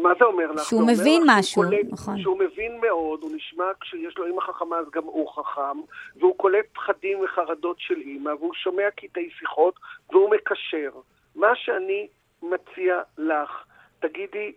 מה 0.02 0.10
זה 0.20 0.26
אומר 0.26 0.52
לך? 0.52 0.64
שהוא 0.64 0.88
מבין 0.88 1.24
משהו, 1.26 1.64
נכון. 1.90 2.22
שהוא 2.22 2.40
מבין 2.40 2.80
מאוד, 2.82 3.24
הוא 3.24 3.32
נשמע 3.36 3.66
כשיש 3.82 4.18
לו 4.18 4.26
אימא 4.26 4.42
חכמה 4.42 4.78
אז 4.78 4.86
גם 4.92 5.04
הוא 5.04 5.30
חכם, 5.30 5.80
והוא 6.16 6.38
קולט 6.38 6.66
פחדים 6.74 7.20
וחרדות 7.24 7.78
של 7.80 7.98
אימא, 7.98 8.30
והוא 8.30 8.54
שומע 8.54 8.92
קטעי 8.96 9.30
שיחות, 9.40 9.80
והוא 10.12 10.30
מקשר. 10.30 10.92
מה 11.36 11.56
שאני 11.56 12.08
מציע 12.44 13.02
לך, 13.18 13.64
תגידי, 14.00 14.54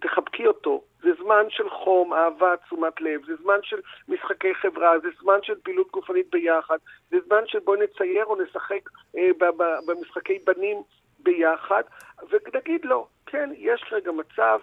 תחבקי 0.00 0.46
אותו. 0.46 0.82
זה 1.02 1.10
זמן 1.22 1.44
של 1.48 1.70
חום, 1.70 2.14
אהבה, 2.14 2.56
תשומת 2.56 3.00
לב, 3.00 3.20
זה 3.26 3.32
זמן 3.42 3.58
של 3.62 3.80
משחקי 4.08 4.54
חברה, 4.54 4.98
זה 4.98 5.08
זמן 5.20 5.38
של 5.42 5.54
פעילות 5.62 5.90
גופנית 5.90 6.30
ביחד, 6.30 6.76
זה 7.10 7.16
זמן 7.26 7.42
של 7.46 7.58
בואי 7.58 7.80
נצייר 7.80 8.24
או 8.24 8.42
נשחק 8.42 8.80
אה, 9.16 9.30
במשחקי 9.86 10.38
בנים 10.46 10.82
ביחד, 11.18 11.82
ונגיד 12.30 12.84
לו, 12.84 13.06
כן, 13.30 13.50
יש 13.56 13.84
רגע 13.92 14.10
מצב, 14.12 14.58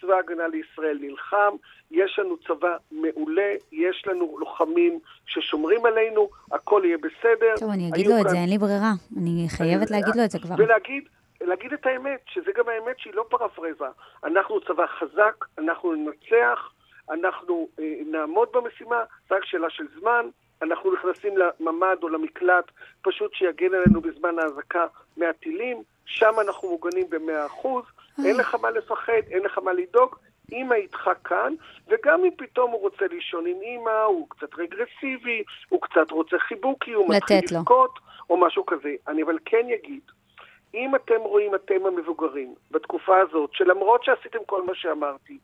צבא 0.00 0.14
ההגנה 0.14 0.48
לישראל 0.48 0.98
נלחם, 1.00 1.54
יש 1.90 2.18
לנו 2.18 2.36
צבא 2.36 2.76
מעולה, 2.92 3.52
יש 3.72 4.04
לנו 4.06 4.36
לוחמים 4.38 4.98
ששומרים 5.26 5.86
עלינו, 5.86 6.28
הכל 6.52 6.82
יהיה 6.84 6.98
בסדר. 6.98 7.54
טוב, 7.58 7.70
אני 7.70 7.88
אגיד 7.88 8.06
לו 8.06 8.20
את 8.20 8.28
זה, 8.28 8.36
אין 8.36 8.50
לי 8.50 8.58
ברירה. 8.58 8.92
אני 9.16 9.46
חייבת 9.48 9.90
להגיד 9.90 10.16
לו 10.16 10.24
את 10.24 10.30
זה 10.30 10.38
כבר. 10.38 10.54
ולהגיד, 10.58 11.08
להגיד 11.40 11.72
את 11.72 11.86
האמת, 11.86 12.20
שזה 12.26 12.50
גם 12.56 12.64
האמת 12.68 12.98
שהיא 12.98 13.14
לא 13.14 13.24
פרפרזה. 13.28 13.84
אנחנו 14.24 14.60
צבא 14.60 14.86
חזק, 14.86 15.44
אנחנו 15.58 15.94
ננצח, 15.94 16.72
אנחנו 17.10 17.68
אה, 17.80 17.94
נעמוד 18.06 18.48
במשימה, 18.54 19.02
רק 19.30 19.44
שאלה 19.44 19.70
של 19.70 19.84
זמן. 20.00 20.28
אנחנו 20.62 20.94
נכנסים 20.94 21.34
לממ"ד 21.36 21.96
או 22.02 22.08
למקלט, 22.08 22.64
פשוט 23.02 23.34
שיגן 23.34 23.74
עלינו 23.74 24.00
בזמן 24.00 24.38
האזעקה 24.38 24.86
מהטילים, 25.16 25.82
שם 26.06 26.34
אנחנו 26.40 26.68
מוגנים 26.68 27.10
במאה 27.10 27.46
אחוז, 27.46 27.84
אין 28.24 28.36
לך 28.36 28.54
מה 28.54 28.70
לפחד, 28.70 29.22
אין 29.30 29.42
לך 29.42 29.58
מה 29.58 29.72
לדאוג, 29.72 30.16
אמא 30.52 30.74
איתך 30.74 31.10
כאן, 31.24 31.54
וגם 31.88 32.24
אם 32.24 32.30
פתאום 32.36 32.70
הוא 32.70 32.80
רוצה 32.80 33.04
לישון 33.10 33.46
עם 33.46 33.56
אמא, 33.62 34.02
הוא 34.02 34.26
קצת 34.30 34.54
רגרסיבי, 34.58 35.42
הוא 35.68 35.80
קצת 35.82 36.10
רוצה 36.10 36.38
חיבוקי, 36.38 36.92
הוא 36.92 37.14
מתחיל 37.14 37.40
לבכות, 37.52 37.98
או 38.30 38.36
משהו 38.36 38.66
כזה. 38.66 38.94
אני 39.08 39.22
אבל 39.22 39.38
כן 39.44 39.66
אגיד, 39.74 40.00
אם 40.74 40.94
אתם 40.94 41.20
רואים, 41.20 41.54
אתם 41.54 41.86
המבוגרים, 41.86 42.54
בתקופה 42.70 43.20
הזאת, 43.20 43.50
שלמרות 43.52 44.04
שעשיתם 44.04 44.38
כל 44.46 44.62
מה 44.66 44.74
שאמרתי, 44.74 45.38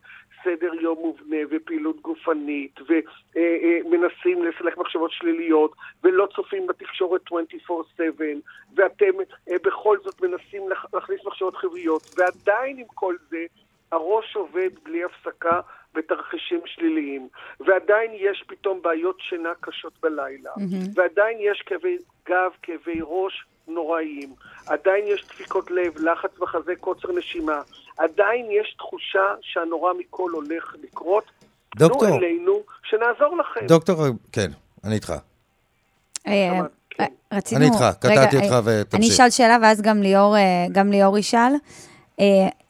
סדר 0.45 0.75
יום 0.81 0.99
מובנה 0.99 1.37
ופעילות 1.51 2.01
גופנית, 2.01 2.81
ומנסים 2.81 4.45
לסלח 4.45 4.79
מחשבות 4.79 5.11
שליליות, 5.11 5.73
ולא 6.05 6.29
צופים 6.37 6.67
בתקשורת 6.67 7.21
24/7, 7.33 8.01
ואתם 8.77 9.13
אה, 9.51 9.57
בכל 9.65 9.99
זאת 10.05 10.23
מנסים 10.23 10.63
להכניס 10.93 11.21
מחשבות 11.25 11.57
חיוביות, 11.57 12.03
ועדיין 12.17 12.79
עם 12.79 12.87
כל 12.95 13.17
זה, 13.31 13.47
הראש 13.93 14.37
עובד 14.37 14.71
בלי 14.83 15.05
הפסקה 15.05 15.61
בתרחישים 15.95 16.61
שליליים, 16.67 17.29
ועדיין 17.61 18.11
יש 18.15 18.45
פתאום 18.49 18.83
בעיות 18.83 19.21
שינה 19.21 19.53
קשות 19.61 19.93
בלילה, 20.03 20.51
mm-hmm. 20.51 20.89
ועדיין 20.95 21.39
יש 21.41 21.63
כאבי 21.67 21.99
גב, 22.29 22.51
כאבי 22.63 23.01
ראש 23.03 23.45
נוראיים, 23.69 24.35
עדיין 24.66 25.04
יש 25.07 25.25
דפיקות 25.28 25.71
לב, 25.71 25.99
לחץ 25.99 26.31
בחזה, 26.40 26.73
קוצר 26.81 27.09
נשימה, 27.12 27.61
עדיין 27.99 28.47
יש 28.50 28.75
תחושה 28.78 29.35
שהנורא 29.40 29.92
מכל 29.99 30.31
הולך 30.31 30.75
לקרות. 30.83 31.25
דוקטור. 31.76 32.07
תנו 32.07 32.16
אלינו, 32.16 32.61
שנעזור 32.83 33.37
לכם. 33.37 33.66
דוקטור, 33.66 33.97
כן, 34.33 34.50
אני 34.85 34.95
איתך. 34.95 35.11
אה, 36.26 36.33
אה, 36.33 36.61
כן. 36.90 37.04
רצינו... 37.33 37.61
אני 37.61 37.71
איתך, 37.71 37.85
קטעתי 38.00 38.37
אותך 38.37 38.57
ותמשיך. 38.64 38.95
אני 38.95 39.09
אשאל 39.09 39.31
שאלה 39.31 39.59
ואז 39.62 39.83
גם 39.83 40.02
ליאור, 40.02 40.37
אה, 40.37 40.66
גם 40.73 40.90
ליאור 40.90 41.19
ישאל. 41.19 41.52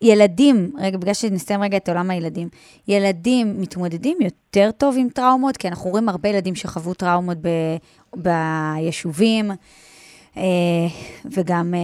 ילדים, 0.02 0.72
רגע, 0.78 0.98
בגלל 0.98 1.14
שנסיים 1.14 1.62
רגע 1.62 1.76
את 1.76 1.88
עולם 1.88 2.10
הילדים, 2.10 2.48
ילדים 2.88 3.60
מתמודדים 3.60 4.18
יותר 4.20 4.70
טוב 4.70 4.94
עם 4.98 5.08
טראומות, 5.08 5.56
כי 5.56 5.68
אנחנו 5.68 5.90
רואים 5.90 6.08
הרבה 6.08 6.28
ילדים 6.28 6.54
שחוו 6.54 6.94
טראומות 6.94 7.38
ב, 7.40 7.48
ביישובים, 8.16 9.50
וגם 11.24 11.74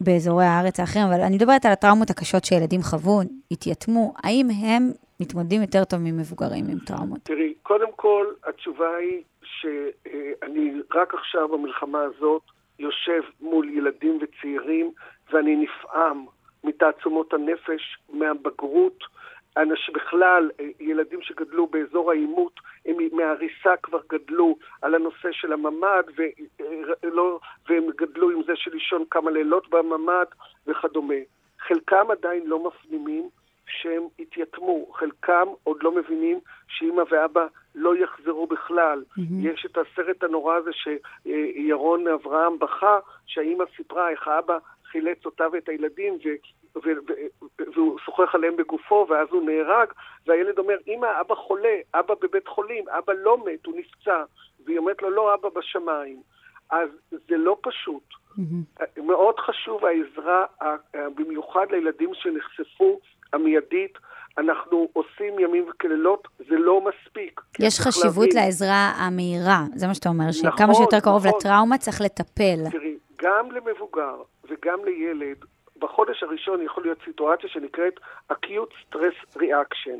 באזורי 0.00 0.44
הארץ 0.44 0.80
האחרים, 0.80 1.06
אבל 1.06 1.20
אני 1.20 1.36
מדברת 1.36 1.64
על 1.64 1.72
הטראומות 1.72 2.10
הקשות 2.10 2.44
שילדים 2.44 2.82
חוו, 2.82 3.20
התייתמו, 3.50 4.14
האם 4.24 4.48
הם 4.62 4.90
מתמודדים 5.20 5.60
יותר 5.60 5.84
טוב 5.84 6.00
ממבוגרים 6.00 6.64
עם 6.70 6.78
טראומות? 6.86 7.18
תראי, 7.22 7.54
קודם 7.62 7.92
כל, 7.96 8.26
התשובה 8.48 8.96
היא 8.96 9.22
שאני 9.42 10.72
רק 10.94 11.14
עכשיו 11.14 11.48
במלחמה 11.48 12.02
הזאת 12.02 12.42
יושב 12.78 13.22
מול 13.40 13.68
ילדים 13.68 14.18
וצעירים, 14.22 14.90
ואני 15.32 15.56
נפעם 15.56 16.24
מתעצומות 16.64 17.32
הנפש, 17.34 17.98
מהבגרות, 18.12 19.04
אנשים 19.56 19.94
בכלל, 19.94 20.50
אה, 20.60 20.66
ילדים 20.80 21.22
שגדלו 21.22 21.66
באזור 21.66 22.10
העימות, 22.10 22.60
הם 22.86 22.96
מהריסה 23.12 23.76
כבר 23.82 24.00
גדלו 24.08 24.56
על 24.82 24.94
הנושא 24.94 25.28
של 25.32 25.52
הממ"ד, 25.52 26.04
ולא, 26.16 27.40
אה, 27.42 27.48
והם 27.68 27.86
גדלו 27.96 28.30
עם 28.30 28.42
זה 28.42 28.52
של 28.56 28.70
לישון 28.70 29.04
כמה 29.10 29.30
לילות 29.30 29.70
בממ"ד 29.70 30.26
וכדומה. 30.66 31.14
חלקם 31.58 32.10
עדיין 32.10 32.46
לא 32.46 32.64
מפנימים 32.66 33.28
שהם 33.66 34.02
התייתמו, 34.18 34.86
חלקם 34.92 35.46
עוד 35.64 35.82
לא 35.82 35.92
מבינים 35.92 36.40
שאימא 36.68 37.02
ואבא 37.10 37.46
לא 37.74 37.96
יחזרו 37.96 38.46
בכלל. 38.46 39.02
Mm-hmm. 39.08 39.22
יש 39.42 39.66
את 39.66 39.78
הסרט 39.78 40.22
הנורא 40.22 40.54
הזה 40.56 40.70
שירון 40.72 42.08
אברהם 42.08 42.58
בכה, 42.58 42.98
שהאימא 43.26 43.64
סיפרה 43.76 44.10
איך 44.10 44.28
האבא 44.28 44.58
חילץ 44.92 45.26
אותה 45.26 45.44
ואת 45.52 45.68
הילדים, 45.68 46.18
והוא 47.74 47.98
שוחח 47.98 48.34
עליהם 48.34 48.56
בגופו, 48.56 49.06
ואז 49.10 49.28
הוא 49.30 49.42
נהרג, 49.42 49.88
והילד 50.26 50.58
אומר, 50.58 50.76
אמא, 50.88 51.06
אבא 51.20 51.34
חולה, 51.34 51.76
אבא 51.94 52.14
בבית 52.22 52.48
חולים, 52.48 52.84
אבא 52.88 53.12
לא 53.12 53.38
מת, 53.44 53.66
הוא 53.66 53.74
נפצע. 53.76 54.24
והיא 54.64 54.78
אומרת 54.78 55.02
לו, 55.02 55.10
לא, 55.10 55.34
אבא 55.34 55.48
בשמיים. 55.48 56.22
אז 56.70 56.88
זה 57.10 57.36
לא 57.36 57.56
פשוט. 57.62 58.02
Mm-hmm. 58.38 59.02
מאוד 59.02 59.38
חשוב 59.38 59.80
העזרה, 59.84 60.44
במיוחד 60.94 61.66
לילדים 61.70 62.10
שנחשפו 62.14 63.00
המיידית. 63.32 63.98
אנחנו 64.38 64.88
עושים 64.92 65.38
ימים 65.38 65.66
וכלילות, 65.70 66.28
זה 66.38 66.56
לא 66.58 66.80
מספיק. 66.80 67.40
יש 67.58 67.80
חשיבות 67.80 68.24
להבין. 68.24 68.44
לעזרה 68.44 68.92
המהירה, 68.96 69.64
זה 69.74 69.86
מה 69.86 69.94
שאתה 69.94 70.08
אומר, 70.08 70.24
נכון, 70.24 70.52
שכמה 70.52 70.74
שיותר 70.74 71.00
קרוב 71.00 71.26
נכון. 71.26 71.38
לטראומה 71.38 71.78
צריך 71.78 72.00
לטפל. 72.00 72.70
תראי, 72.70 72.96
גם 73.22 73.50
למבוגר 73.52 74.22
וגם 74.44 74.84
לילד, 74.84 75.44
בחודש 75.78 76.22
הראשון 76.22 76.62
יכול 76.62 76.82
להיות 76.82 76.98
סיטואציה 77.04 77.48
שנקראת 77.48 77.94
acute 78.32 78.74
stress 78.82 79.36
reaction. 79.36 79.98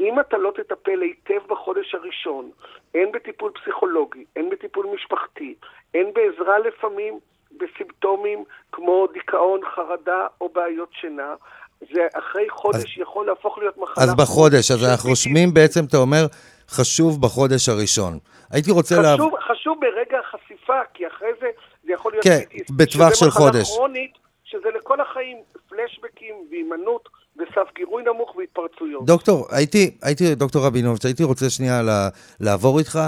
אם 0.00 0.20
אתה 0.20 0.36
לא 0.36 0.52
תטפל 0.56 1.00
היטב 1.00 1.46
בחודש 1.48 1.94
הראשון, 1.94 2.50
הן 2.94 3.12
בטיפול 3.12 3.52
פסיכולוגי, 3.62 4.24
הן 4.36 4.50
בטיפול 4.50 4.86
משפחתי, 4.94 5.54
הן 5.94 6.06
בעזרה 6.14 6.58
לפעמים 6.58 7.18
בסימפטומים 7.56 8.44
כמו 8.72 9.06
דיכאון, 9.12 9.60
חרדה 9.74 10.26
או 10.40 10.48
בעיות 10.48 10.88
שינה, 11.00 11.34
זה 11.80 12.06
אחרי 12.14 12.50
חודש 12.50 12.96
אז, 12.96 13.02
יכול 13.02 13.26
להפוך 13.26 13.58
להיות 13.58 13.76
מחלה. 13.76 14.04
אז 14.04 14.14
בחודש, 14.14 14.70
אז 14.70 14.84
אנחנו 14.90 15.10
רושמים 15.10 15.54
בעצם, 15.54 15.80
אתה 15.88 15.96
אומר, 15.96 16.26
חשוב 16.68 17.22
בחודש 17.22 17.68
הראשון. 17.68 18.18
הייתי 18.50 18.70
רוצה 18.70 18.94
חשוב, 18.94 19.34
לה... 19.34 19.40
חשוב 19.40 19.78
ברגע 19.80 20.18
החשיפה, 20.18 20.80
כי 20.94 21.06
אחרי 21.06 21.30
זה 21.40 21.46
זה 21.86 21.92
יכול 21.92 22.12
להיות... 22.12 22.24
כן, 22.24 22.40
בטווח 22.76 23.14
של 23.14 23.30
חודש. 23.30 23.66
שזה 23.66 23.72
מחלה 23.72 23.76
כרונית, 23.76 24.12
שזה 24.44 24.68
לכל 24.78 25.00
החיים 25.00 25.36
פלשבקים 25.68 26.34
והימנעות 26.50 27.08
וסף 27.36 27.68
גירוי 27.74 28.02
נמוך 28.02 28.36
והתפרצויות. 28.36 29.06
דוקטור, 29.06 29.46
הייתי, 29.50 29.90
הייתי 30.02 30.34
דוקטור 30.34 30.66
רבינוביץ', 30.66 31.04
הייתי 31.04 31.24
רוצה 31.24 31.50
שנייה 31.50 31.82
לה, 31.82 32.08
לעבור 32.40 32.78
איתך, 32.78 32.98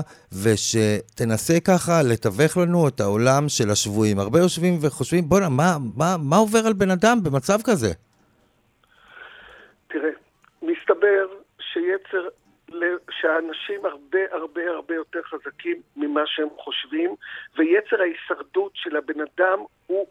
ושתנסה 0.43 1.61
ככה 1.61 2.03
לתווך 2.03 2.57
לנו 2.57 2.89
את 2.89 3.01
העולם 3.01 3.49
של 3.49 3.71
השבויים. 3.71 4.19
הרבה 4.19 4.39
יושבים 4.39 4.75
וחושבים, 4.83 5.25
בואנה, 5.29 5.49
מה, 5.49 5.77
מה, 5.97 6.17
מה 6.19 6.37
עובר 6.37 6.67
על 6.67 6.73
בן 6.73 6.91
אדם 6.91 7.19
במצב 7.23 7.59
כזה? 7.65 7.93
תראה, 9.89 10.11
מסתבר 10.63 11.27
שיצר 11.61 12.29
שהאנשים 13.11 13.87
הרבה 13.87 14.19
הרבה 14.31 14.71
הרבה 14.71 14.95
יותר 14.95 15.21
חזקים 15.23 15.83
ממה 15.97 16.23
שהם 16.27 16.49
חושבים, 16.59 17.15
ויצר 17.57 18.01
ההישרדות 18.01 18.73
של 18.75 18.97
הבן 18.97 19.21
אדם 19.21 19.59
הוא 19.87 20.07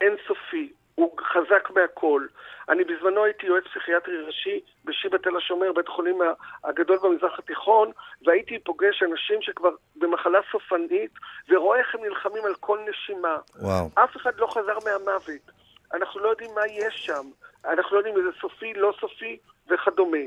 אינסופי, 0.00 0.72
הוא 0.94 1.16
חזק 1.20 1.70
מהכל. 1.70 2.26
אני 2.68 2.84
בזמנו 2.84 3.24
הייתי 3.24 3.46
יועץ 3.46 3.64
פסיכיאטרי 3.64 4.22
ראשי 4.22 4.60
בשיבא 4.84 5.18
תל 5.18 5.36
השומר, 5.36 5.72
בית 5.72 5.88
החולים 5.88 6.18
הגדול 6.64 6.98
במזרח 7.02 7.38
התיכון, 7.38 7.90
והייתי 8.26 8.58
פוגש 8.58 9.02
אנשים 9.02 9.42
שכבר 9.42 9.70
במחלה 9.96 10.38
סופנית, 10.52 11.10
ורואה 11.48 11.78
איך 11.78 11.94
הם 11.94 12.04
נלחמים 12.04 12.44
על 12.44 12.54
כל 12.54 12.78
נשימה. 12.90 13.36
וואו. 13.60 13.90
אף 13.94 14.16
אחד 14.16 14.32
לא 14.38 14.46
חזר 14.46 14.78
מהמוות. 14.84 15.50
אנחנו 15.94 16.20
לא 16.20 16.28
יודעים 16.28 16.50
מה 16.54 16.66
יש 16.66 16.94
שם. 17.06 17.26
אנחנו 17.64 17.96
לא 17.96 17.98
יודעים 17.98 18.16
אם 18.16 18.22
זה 18.22 18.38
סופי, 18.40 18.74
לא 18.74 18.94
סופי 19.00 19.38
וכדומה. 19.68 20.18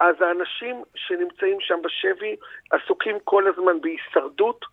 אז 0.00 0.14
האנשים 0.20 0.82
שנמצאים 0.94 1.56
שם 1.60 1.78
בשבי 1.84 2.36
עסוקים 2.70 3.16
כל 3.24 3.44
הזמן 3.48 3.80
בהישרדות, 3.80 4.64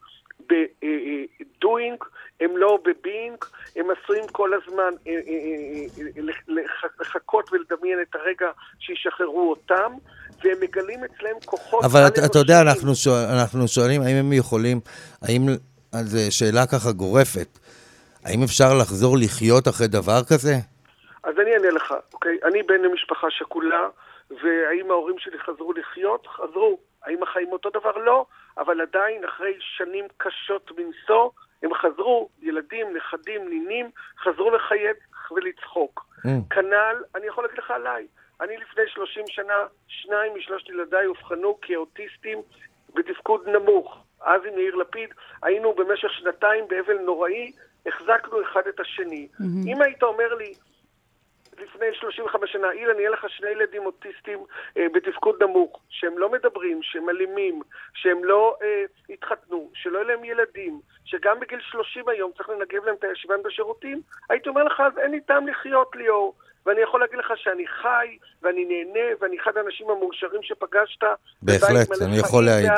ב-doing, 0.49 2.05
הם 2.41 2.57
לא 2.57 2.79
ב-being, 2.83 3.45
הם 3.75 3.85
עשויים 3.91 4.27
כל 4.31 4.51
הזמן 4.53 4.93
אה, 5.07 5.13
אה, 5.13 6.17
אה, 6.17 6.57
לחכות 6.99 7.49
ולדמיין 7.53 8.01
את 8.01 8.15
הרגע 8.15 8.47
שישחררו 8.79 9.49
אותם, 9.49 9.91
והם 10.43 10.57
מגלים 10.61 11.03
אצלם 11.03 11.39
כוחות... 11.45 11.85
אבל 11.85 12.07
אתה, 12.07 12.25
אתה 12.25 12.39
יודע, 12.39 12.61
אנחנו, 12.61 12.95
שואל, 12.95 13.25
אנחנו 13.39 13.67
שואלים 13.67 14.01
האם 14.01 14.15
הם 14.15 14.33
יכולים, 14.33 14.79
האם, 15.21 15.41
זו 15.91 16.37
שאלה 16.37 16.67
ככה 16.67 16.91
גורפת, 16.91 17.59
האם 18.25 18.43
אפשר 18.43 18.73
לחזור 18.81 19.17
לחיות 19.17 19.67
אחרי 19.67 19.87
דבר 19.87 20.23
כזה? 20.29 20.53
אז 21.23 21.33
אני 21.41 21.53
אענה 21.53 21.69
לך, 21.69 21.93
אוקיי? 22.13 22.37
אני 22.43 22.63
בן 22.63 22.81
למשפחה 22.81 23.27
שכולה, 23.29 23.87
והאם 24.43 24.91
ההורים 24.91 25.19
שלי 25.19 25.39
חזרו 25.39 25.73
לחיות? 25.73 26.27
חזרו. 26.27 26.79
האם 27.03 27.23
החיים 27.23 27.51
אותו 27.51 27.69
דבר? 27.69 27.97
לא. 27.97 28.25
אבל 28.57 28.81
עדיין, 28.81 29.25
אחרי 29.25 29.53
שנים 29.59 30.05
קשות 30.17 30.71
מנשוא, 30.77 31.29
הם 31.63 31.73
חזרו, 31.73 32.29
ילדים, 32.41 32.87
נכדים, 32.97 33.49
נינים, 33.49 33.89
חזרו 34.23 34.51
לחייך 34.51 34.97
ולצחוק. 35.31 36.05
Mm. 36.25 36.29
כנ"ל, 36.49 37.03
אני 37.15 37.27
יכול 37.27 37.43
להגיד 37.43 37.59
לך 37.59 37.71
עליי. 37.71 38.07
אני 38.41 38.57
לפני 38.57 38.83
30 38.87 39.23
שנה, 39.27 39.53
שניים 39.87 40.35
משלושת 40.35 40.69
ילדיי 40.69 41.05
אובחנו 41.05 41.57
כאוטיסטים 41.61 42.41
בתפקוד 42.93 43.49
נמוך. 43.49 44.03
אז 44.21 44.41
עם 44.45 44.59
יאיר 44.59 44.75
לפיד 44.75 45.09
היינו 45.43 45.73
במשך 45.73 46.13
שנתיים 46.13 46.67
באבל 46.67 46.97
נוראי, 46.97 47.51
החזקנו 47.85 48.41
אחד 48.41 48.61
את 48.69 48.79
השני. 48.79 49.27
Mm-hmm. 49.33 49.67
אם 49.67 49.81
היית 49.81 50.03
אומר 50.03 50.33
לי, 50.35 50.53
לפני 51.61 51.85
35 51.93 52.51
שנה, 52.51 52.71
אילן, 52.71 52.99
יהיה 52.99 53.09
לך 53.09 53.25
שני 53.29 53.49
ילדים 53.49 53.85
אוטיסטים 53.85 54.39
אה, 54.77 54.85
בתפקוד 54.93 55.43
נמוך, 55.43 55.79
שהם 55.89 56.17
לא 56.17 56.31
מדברים, 56.31 56.79
שהם 56.83 57.09
אלימים, 57.09 57.61
שהם 57.93 58.23
לא 58.23 58.57
אה, 58.61 58.83
התחתנו, 59.09 59.69
שלא 59.73 59.97
יהיו 59.97 60.07
להם 60.07 60.23
ילדים, 60.23 60.79
שגם 61.05 61.39
בגיל 61.39 61.59
30 61.61 62.09
היום 62.09 62.31
צריך 62.37 62.49
לנגב 62.49 62.85
להם 62.85 62.95
את 62.99 63.03
הישיבן 63.03 63.43
בשירותים, 63.43 64.01
הייתי 64.29 64.49
אומר 64.49 64.63
לך, 64.63 64.79
אז 64.79 64.97
אין 64.97 65.11
לי 65.11 65.21
טעם 65.21 65.47
לחיות, 65.47 65.95
ליאור. 65.95 66.35
ואני 66.65 66.81
יכול 66.81 66.99
להגיד 66.99 67.19
לך 67.19 67.33
שאני 67.35 67.67
חי, 67.67 68.17
ואני 68.41 68.65
נהנה, 68.65 69.15
ואני 69.19 69.37
אחד 69.39 69.57
האנשים 69.57 69.89
המאושרים 69.89 70.43
שפגשת. 70.43 71.03
בהחלט, 71.41 72.01
אני 72.01 72.17
יכול 72.17 72.45
להעיד. 72.45 72.71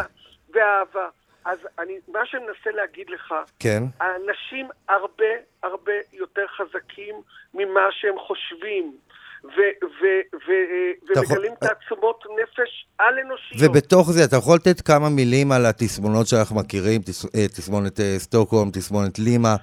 ואהבה. 0.54 1.08
אז 1.46 1.60
אני, 1.80 1.94
מה 2.08 2.20
שאני 2.26 2.44
מנסה 2.46 2.72
להגיד 2.72 3.10
לך, 3.10 3.34
כן. 3.60 3.84
האנשים 4.00 4.68
הרבה 4.90 5.26
הרבה 5.64 5.94
יותר 6.14 6.46
חזקים 6.58 7.16
ממה 7.54 7.88
שהם 7.92 8.20
חושבים. 8.20 8.98
ו- 9.44 9.86
ו- 10.02 10.38
ו- 10.48 10.92
ומגלים 11.10 11.54
תעצומות 11.56 12.24
נפש 12.44 12.86
על-אנושיות. 12.98 13.62
ובתוך 13.62 14.12
זה, 14.12 14.24
אתה 14.26 14.36
יכול 14.36 14.56
לתת 14.56 14.82
כמה 14.82 15.10
מילים 15.10 15.52
על 15.52 15.66
התסמונות 15.66 16.28
שאנחנו 16.28 16.56
מכירים, 16.56 17.02
תס... 17.02 17.26
אה, 17.26 17.48
תסמונת 17.48 18.00
אה, 18.00 18.16
סטוקהולם, 18.18 18.72
תסמונת 18.72 19.20
לימה? 19.20 19.56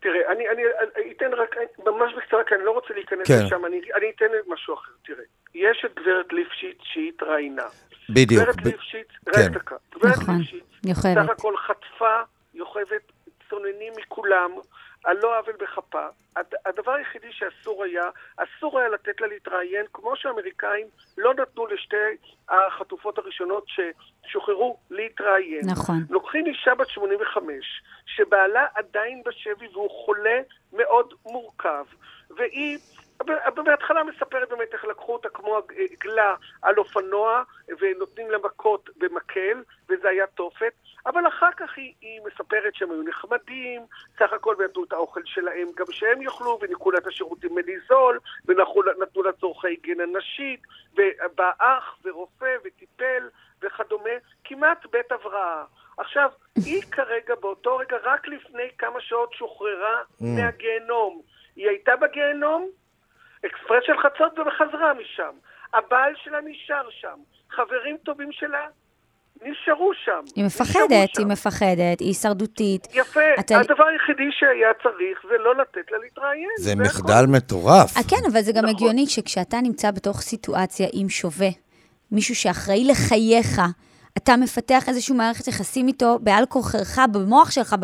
תראה, 0.00 0.32
אני, 0.32 0.48
אני, 0.48 0.62
אני 0.96 1.12
אתן 1.16 1.32
רק, 1.34 1.56
ממש 1.86 2.12
בקצרה, 2.16 2.44
כי 2.48 2.54
אני 2.54 2.64
לא 2.64 2.70
רוצה 2.70 2.94
להיכנס 2.94 3.26
כן. 3.26 3.44
לשם, 3.46 3.64
אני, 3.64 3.80
אני 3.96 4.06
אתן 4.16 4.24
משהו 4.48 4.74
אחר. 4.74 4.92
תראה, 5.06 5.24
יש 5.54 5.84
את 5.86 5.94
גברת 5.94 6.32
ליפשיץ 6.32 6.78
שהיא 6.82 7.08
התראיינה. 7.08 7.66
בדיוק. 8.10 8.42
גברת 8.42 8.56
ב... 8.56 8.66
ליפשיץ, 8.66 9.06
כן. 9.24 9.40
רק 9.40 9.50
דקה. 9.50 9.76
גברת 9.94 10.18
נכון, 10.18 10.38
ליפשיץ, 10.38 10.64
יוכבת. 10.88 11.24
סך 11.24 11.30
הכל 11.30 11.56
חטפה, 11.56 12.20
יוכבת, 12.54 13.12
צוננים 13.50 13.92
מכולם. 13.96 14.50
על 15.06 15.16
לא 15.22 15.38
עוול 15.38 15.54
בכפה. 15.60 16.06
הדבר 16.66 16.92
היחידי 16.92 17.32
שאסור 17.32 17.84
היה, 17.84 18.02
אסור 18.36 18.78
היה 18.78 18.88
לתת 18.88 19.20
לה 19.20 19.26
להתראיין, 19.26 19.86
כמו 19.92 20.16
שהאמריקאים 20.16 20.86
לא 21.18 21.34
נתנו 21.34 21.66
לשתי 21.66 21.96
החטופות 22.48 23.18
הראשונות 23.18 23.64
ששוחררו 23.66 24.76
להתראיין. 24.90 25.60
נכון. 25.66 25.96
לוקחים 26.10 26.46
אישה 26.46 26.74
בת 26.74 26.88
85, 26.88 27.82
שבעלה 28.06 28.66
עדיין 28.74 29.22
בשבי 29.26 29.66
והוא 29.72 29.90
חולה 30.04 30.40
מאוד 30.72 31.14
מורכב, 31.24 31.84
והיא... 32.30 32.78
בהתחלה 33.64 34.04
מספרת 34.04 34.48
באמת 34.48 34.72
איך 34.72 34.84
לקחו 34.84 35.12
אותה 35.12 35.28
כמו 35.28 35.58
עגלה 35.92 36.34
על 36.62 36.74
אופנוע 36.78 37.42
ונותנים 37.80 38.30
לה 38.30 38.38
מכות 38.38 38.90
במקל, 38.96 39.62
וזה 39.88 40.08
היה 40.08 40.26
תופת. 40.26 40.72
אבל 41.06 41.28
אחר 41.28 41.50
כך 41.56 41.76
היא, 41.76 41.94
היא 42.00 42.20
מספרת 42.26 42.74
שהם 42.74 42.90
היו 42.90 43.02
נחמדים, 43.02 43.82
סך 44.18 44.32
הכל 44.32 44.56
נתנו 44.64 44.84
את 44.84 44.92
האוכל 44.92 45.20
שלהם 45.24 45.68
גם 45.76 45.86
שהם 45.90 46.22
יאכלו, 46.22 46.58
וניקו 46.60 46.90
לה 46.90 46.98
את 46.98 47.06
השירותים 47.06 47.54
מליזול, 47.54 48.18
ונתנו 48.44 49.22
לה 49.22 49.32
צורכי 49.32 49.68
היגיינה 49.68 50.04
נשית, 50.18 50.60
ובא 50.92 51.50
אח 51.58 51.98
ורופא 52.04 52.56
וטיפל 52.64 53.28
וכדומה, 53.62 54.10
כמעט 54.44 54.86
בית 54.92 55.12
הבראה. 55.12 55.64
עכשיו, 55.98 56.30
היא 56.64 56.82
כרגע, 56.82 57.34
באותו 57.34 57.76
רגע, 57.76 57.96
רק 58.02 58.28
לפני 58.28 58.68
כמה 58.78 59.00
שעות 59.00 59.32
שוחררה 59.32 60.00
mm. 60.00 60.24
מהגיהנום. 60.24 61.22
היא 61.56 61.68
הייתה 61.68 61.96
בגיהנום, 61.96 62.70
אקספרס 63.46 63.84
של 63.86 63.98
חצות 64.02 64.38
וחזרה 64.38 64.94
משם. 64.94 65.34
הבעל 65.74 66.12
שלה 66.24 66.38
נשאר 66.44 66.88
שם. 67.00 67.18
חברים 67.50 67.96
טובים 68.04 68.32
שלה 68.32 68.66
נשארו 69.42 69.90
שם. 70.04 70.20
היא 70.36 70.44
מפחדת, 70.44 71.18
היא 71.18 71.26
מפחדת, 71.26 72.00
היא 72.00 72.08
הישרדותית. 72.08 72.86
יפה, 72.94 73.20
אתה... 73.40 73.58
הדבר 73.58 73.84
היחידי 73.84 74.28
שהיה 74.30 74.68
צריך 74.82 75.18
זה 75.28 75.38
לא 75.44 75.56
לתת 75.56 75.92
לה 75.92 75.98
להתראיין. 75.98 76.48
זה, 76.58 76.64
זה 76.64 76.76
מחדל 76.76 77.12
הכל. 77.12 77.26
מטורף. 77.26 77.96
아, 77.96 77.98
אה, 77.98 78.02
כן, 78.10 78.30
אבל 78.32 78.40
זה 78.40 78.52
גם 78.52 78.64
נכון. 78.64 78.76
הגיוני 78.76 79.06
שכשאתה 79.06 79.56
נמצא 79.62 79.90
בתוך 79.90 80.20
סיטואציה 80.20 80.86
עם 80.92 81.08
שווה, 81.08 81.48
מישהו 82.12 82.34
שאחראי 82.34 82.84
לחייך, 82.84 83.60
אתה 84.16 84.36
מפתח 84.36 84.88
איזושהי 84.88 85.16
מערכת 85.16 85.48
יחסים 85.48 85.88
איתו 85.88 86.18
בעל 86.22 86.46
כורחך, 86.46 87.00
במוח 87.12 87.50
שלך, 87.50 87.76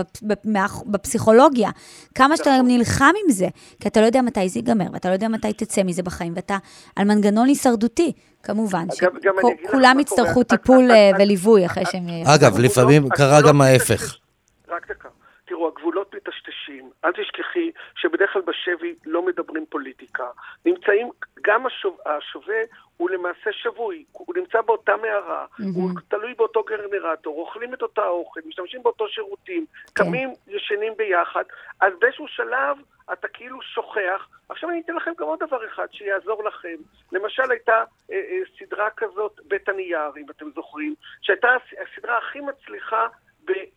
בפסיכולוגיה. 0.87 1.71
כמה 2.15 2.37
שאתה 2.37 2.51
נכון. 2.51 2.67
נלחם 2.67 3.13
עם 3.25 3.33
זה, 3.33 3.47
כי 3.81 3.89
אתה 3.89 4.01
לא 4.01 4.07
יודע 4.07 4.23
מתי 4.23 4.49
זה 4.49 4.59
ייגמר, 4.59 4.85
ואתה 4.93 5.09
לא 5.09 5.15
יודע 5.15 5.29
מתי 5.29 5.53
תצא 5.53 5.83
מזה 5.83 6.03
בחיים, 6.03 6.33
ואתה 6.37 6.57
על 6.97 7.05
מנגנון 7.05 7.49
הישרדותי, 7.49 8.13
כמובן, 8.43 8.87
שכולם 9.67 10.01
יצטרכו 10.01 10.43
טיפול 10.43 10.91
אה, 10.91 11.11
וליווי 11.19 11.67
אחרי 11.67 11.85
שהם... 11.93 12.07
אגב, 12.35 12.59
לפעמים 12.59 13.09
קרה 13.09 13.43
גם 13.49 13.61
ההפך. 13.61 14.17
רק 14.69 14.91
דקה. 14.91 15.09
תראו, 15.49 15.69
מטשטשים. 16.23 16.91
אל 17.05 17.13
תשכחי 17.13 17.71
שבדרך 17.95 18.33
כלל 18.33 18.43
בשבי 18.43 18.95
לא 19.07 19.27
מדברים 19.27 19.67
פוליטיקה. 19.67 20.27
נמצאים, 20.65 21.11
גם 21.43 21.67
השווה 22.07 22.63
הוא 22.97 23.11
למעשה 23.11 23.53
שבוי, 23.53 24.05
הוא 24.13 24.35
נמצא 24.37 24.61
באותה 24.61 24.97
מערה, 24.97 25.47
mm-hmm. 25.53 25.65
הוא 25.75 25.91
תלוי 26.09 26.35
באותו 26.35 26.63
גנרטור, 26.63 27.41
אוכלים 27.41 27.75
את 27.75 27.83
אותה 27.83 28.07
אוכל, 28.07 28.41
משתמשים 28.47 28.83
באותו 28.83 29.09
שירותים, 29.09 29.67
כן. 29.95 30.05
קמים, 30.05 30.35
ישנים 30.49 30.93
ביחד, 30.97 31.45
אז 31.81 31.93
באיזשהו 32.01 32.29
שלב 32.29 32.77
אתה 33.13 33.29
כאילו 33.29 33.63
שוכח. 33.63 34.29
עכשיו 34.49 34.71
אני 34.71 34.81
אתן 34.85 34.95
לכם 34.95 35.11
גם 35.19 35.27
עוד 35.27 35.39
דבר 35.43 35.67
אחד 35.67 35.87
שיעזור 35.93 36.45
לכם. 36.45 36.77
למשל 37.13 37.51
הייתה 37.51 37.85
אה, 38.13 38.17
אה, 38.17 38.39
סדרה 38.59 38.91
כזאת, 38.97 39.41
בית 39.45 39.69
הנייר, 39.69 40.11
אם 40.17 40.27
אתם 40.31 40.47
זוכרים, 40.55 40.95
שהייתה 41.23 41.49
הסדרה 41.83 42.19
הכי 42.19 42.41
מצליחה 42.41 43.07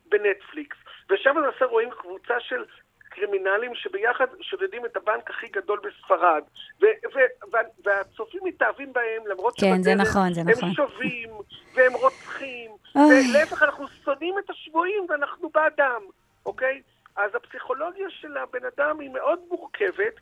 בנטפליקס, 0.09 0.77
ושם 1.09 1.37
למעשה 1.37 1.65
רואים 1.65 1.89
קבוצה 1.89 2.33
של 2.39 2.63
קרימינלים 3.09 3.75
שביחד 3.75 4.25
שודדים 4.41 4.85
את 4.85 4.97
הבנק 4.97 5.29
הכי 5.29 5.47
גדול 5.47 5.79
בספרד. 5.79 6.43
ו- 6.81 6.85
ו- 7.13 7.57
והצופים 7.83 8.41
מתאהבים 8.43 8.93
בהם, 8.93 9.27
למרות 9.27 9.53
כן, 9.57 9.75
שבדרך 9.83 10.07
נכון, 10.07 10.27
הם 10.37 10.49
נכון. 10.49 10.73
שווים, 10.73 11.29
והם 11.73 11.93
רוצחים, 11.93 12.71
ולהפך, 12.95 13.63
אנחנו 13.63 13.87
שונאים 13.87 14.35
את 14.45 14.49
השבויים 14.49 15.05
ואנחנו 15.09 15.49
בעדם, 15.53 16.01
אוקיי? 16.45 16.81
אז 17.15 17.31
הפסיכולוגיה 17.35 18.07
של 18.09 18.37
הבן 18.37 18.65
אדם 18.75 18.99
היא 18.99 19.09
מאוד 19.09 19.39
מורכבת, 19.49 20.13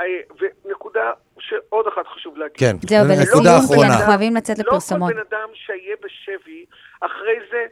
אה, 0.00 0.04
ונקודה 0.64 1.12
שעוד 1.38 1.86
אחת 1.86 2.06
חשוב 2.06 2.36
להגיד. 2.36 2.56
כן, 2.58 2.76
זהו, 2.88 3.04
ולסיום, 3.04 3.44
כי 3.80 3.86
אנחנו 3.86 4.06
חייבים 4.06 4.36
לצאת 4.36 4.58
לפרסומות. 4.58 5.10
לא 5.10 5.14
כל 5.14 5.20
בן 5.22 5.36
אדם 5.36 5.48
שיהיה 5.54 5.96
בשבי, 6.02 6.64
אחרי 7.00 7.38
זה 7.50 7.56
אה, 7.56 7.66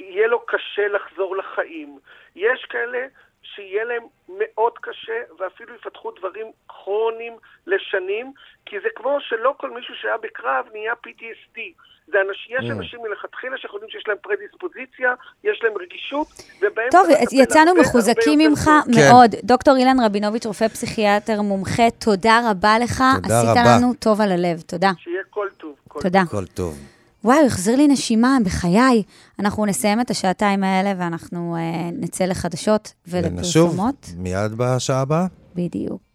יהיה 0.00 0.26
לו 0.26 0.40
קשה 0.46 0.88
לחזור 0.88 1.36
לחיים. 1.36 1.98
יש 2.36 2.66
כאלה 2.70 2.98
שיהיה 3.42 3.84
להם 3.84 4.02
מאוד 4.38 4.72
קשה, 4.80 5.12
ואפילו 5.38 5.74
יפתחו 5.74 6.10
דברים 6.18 6.46
כרוניים 6.68 7.32
לשנים, 7.66 8.32
כי 8.66 8.76
זה 8.82 8.88
כמו 8.96 9.18
שלא 9.20 9.54
כל 9.58 9.70
מישהו 9.70 9.94
שהיה 9.94 10.16
בקרב 10.16 10.66
נהיה 10.72 10.92
PTSD. 11.06 11.58
זה 12.12 12.16
אנשים, 12.28 12.56
יש 12.58 12.64
Mm. 12.64 12.72
אנשים 12.72 13.00
מלכתחילה 13.02 13.56
שאנחנו 13.58 13.76
יודעים 13.76 13.90
שיש 13.90 14.04
להם 14.08 14.16
פרדיספוזיציה, 14.22 15.14
יש 15.44 15.60
להם 15.62 15.72
רגישות, 15.80 16.26
ובהם... 16.60 16.88
טוב, 16.90 17.06
יצאנו 17.32 17.74
מחוזקים 17.80 18.38
ממך 18.38 18.64
טוב. 18.64 18.94
כן. 18.94 19.00
מאוד. 19.12 19.30
דוקטור 19.44 19.76
אילן 19.76 19.96
רבינוביץ', 20.04 20.46
רופא 20.46 20.68
פסיכיאטר 20.68 21.42
מומחה, 21.42 21.90
תודה 22.04 22.40
רבה 22.50 22.74
לך. 22.82 23.02
תודה 23.22 23.38
עשית 23.40 23.50
רבה. 23.50 23.76
לנו 23.78 23.94
טוב 23.94 24.20
על 24.20 24.32
הלב. 24.32 24.60
תודה. 24.60 24.90
שיהיה 24.98 25.22
כל 25.30 25.48
טוב. 25.56 25.74
כל 25.88 26.00
תודה. 26.00 26.20
הכל 26.20 26.46
טוב. 26.46 26.99
וואי, 27.24 27.38
הוא 27.38 27.46
החזיר 27.46 27.76
לי 27.76 27.88
נשימה, 27.88 28.36
בחיי. 28.44 29.02
אנחנו 29.38 29.66
נסיים 29.66 30.00
את 30.00 30.10
השעתיים 30.10 30.64
האלה 30.64 30.92
ואנחנו 30.98 31.56
אה, 31.56 31.90
נצא 31.92 32.24
לחדשות 32.24 32.92
ונשוב 33.08 33.32
ולפרסומות. 33.32 34.12
מיד 34.16 34.52
בשעה 34.56 35.00
הבאה. 35.00 35.26
בדיוק. 35.54 36.09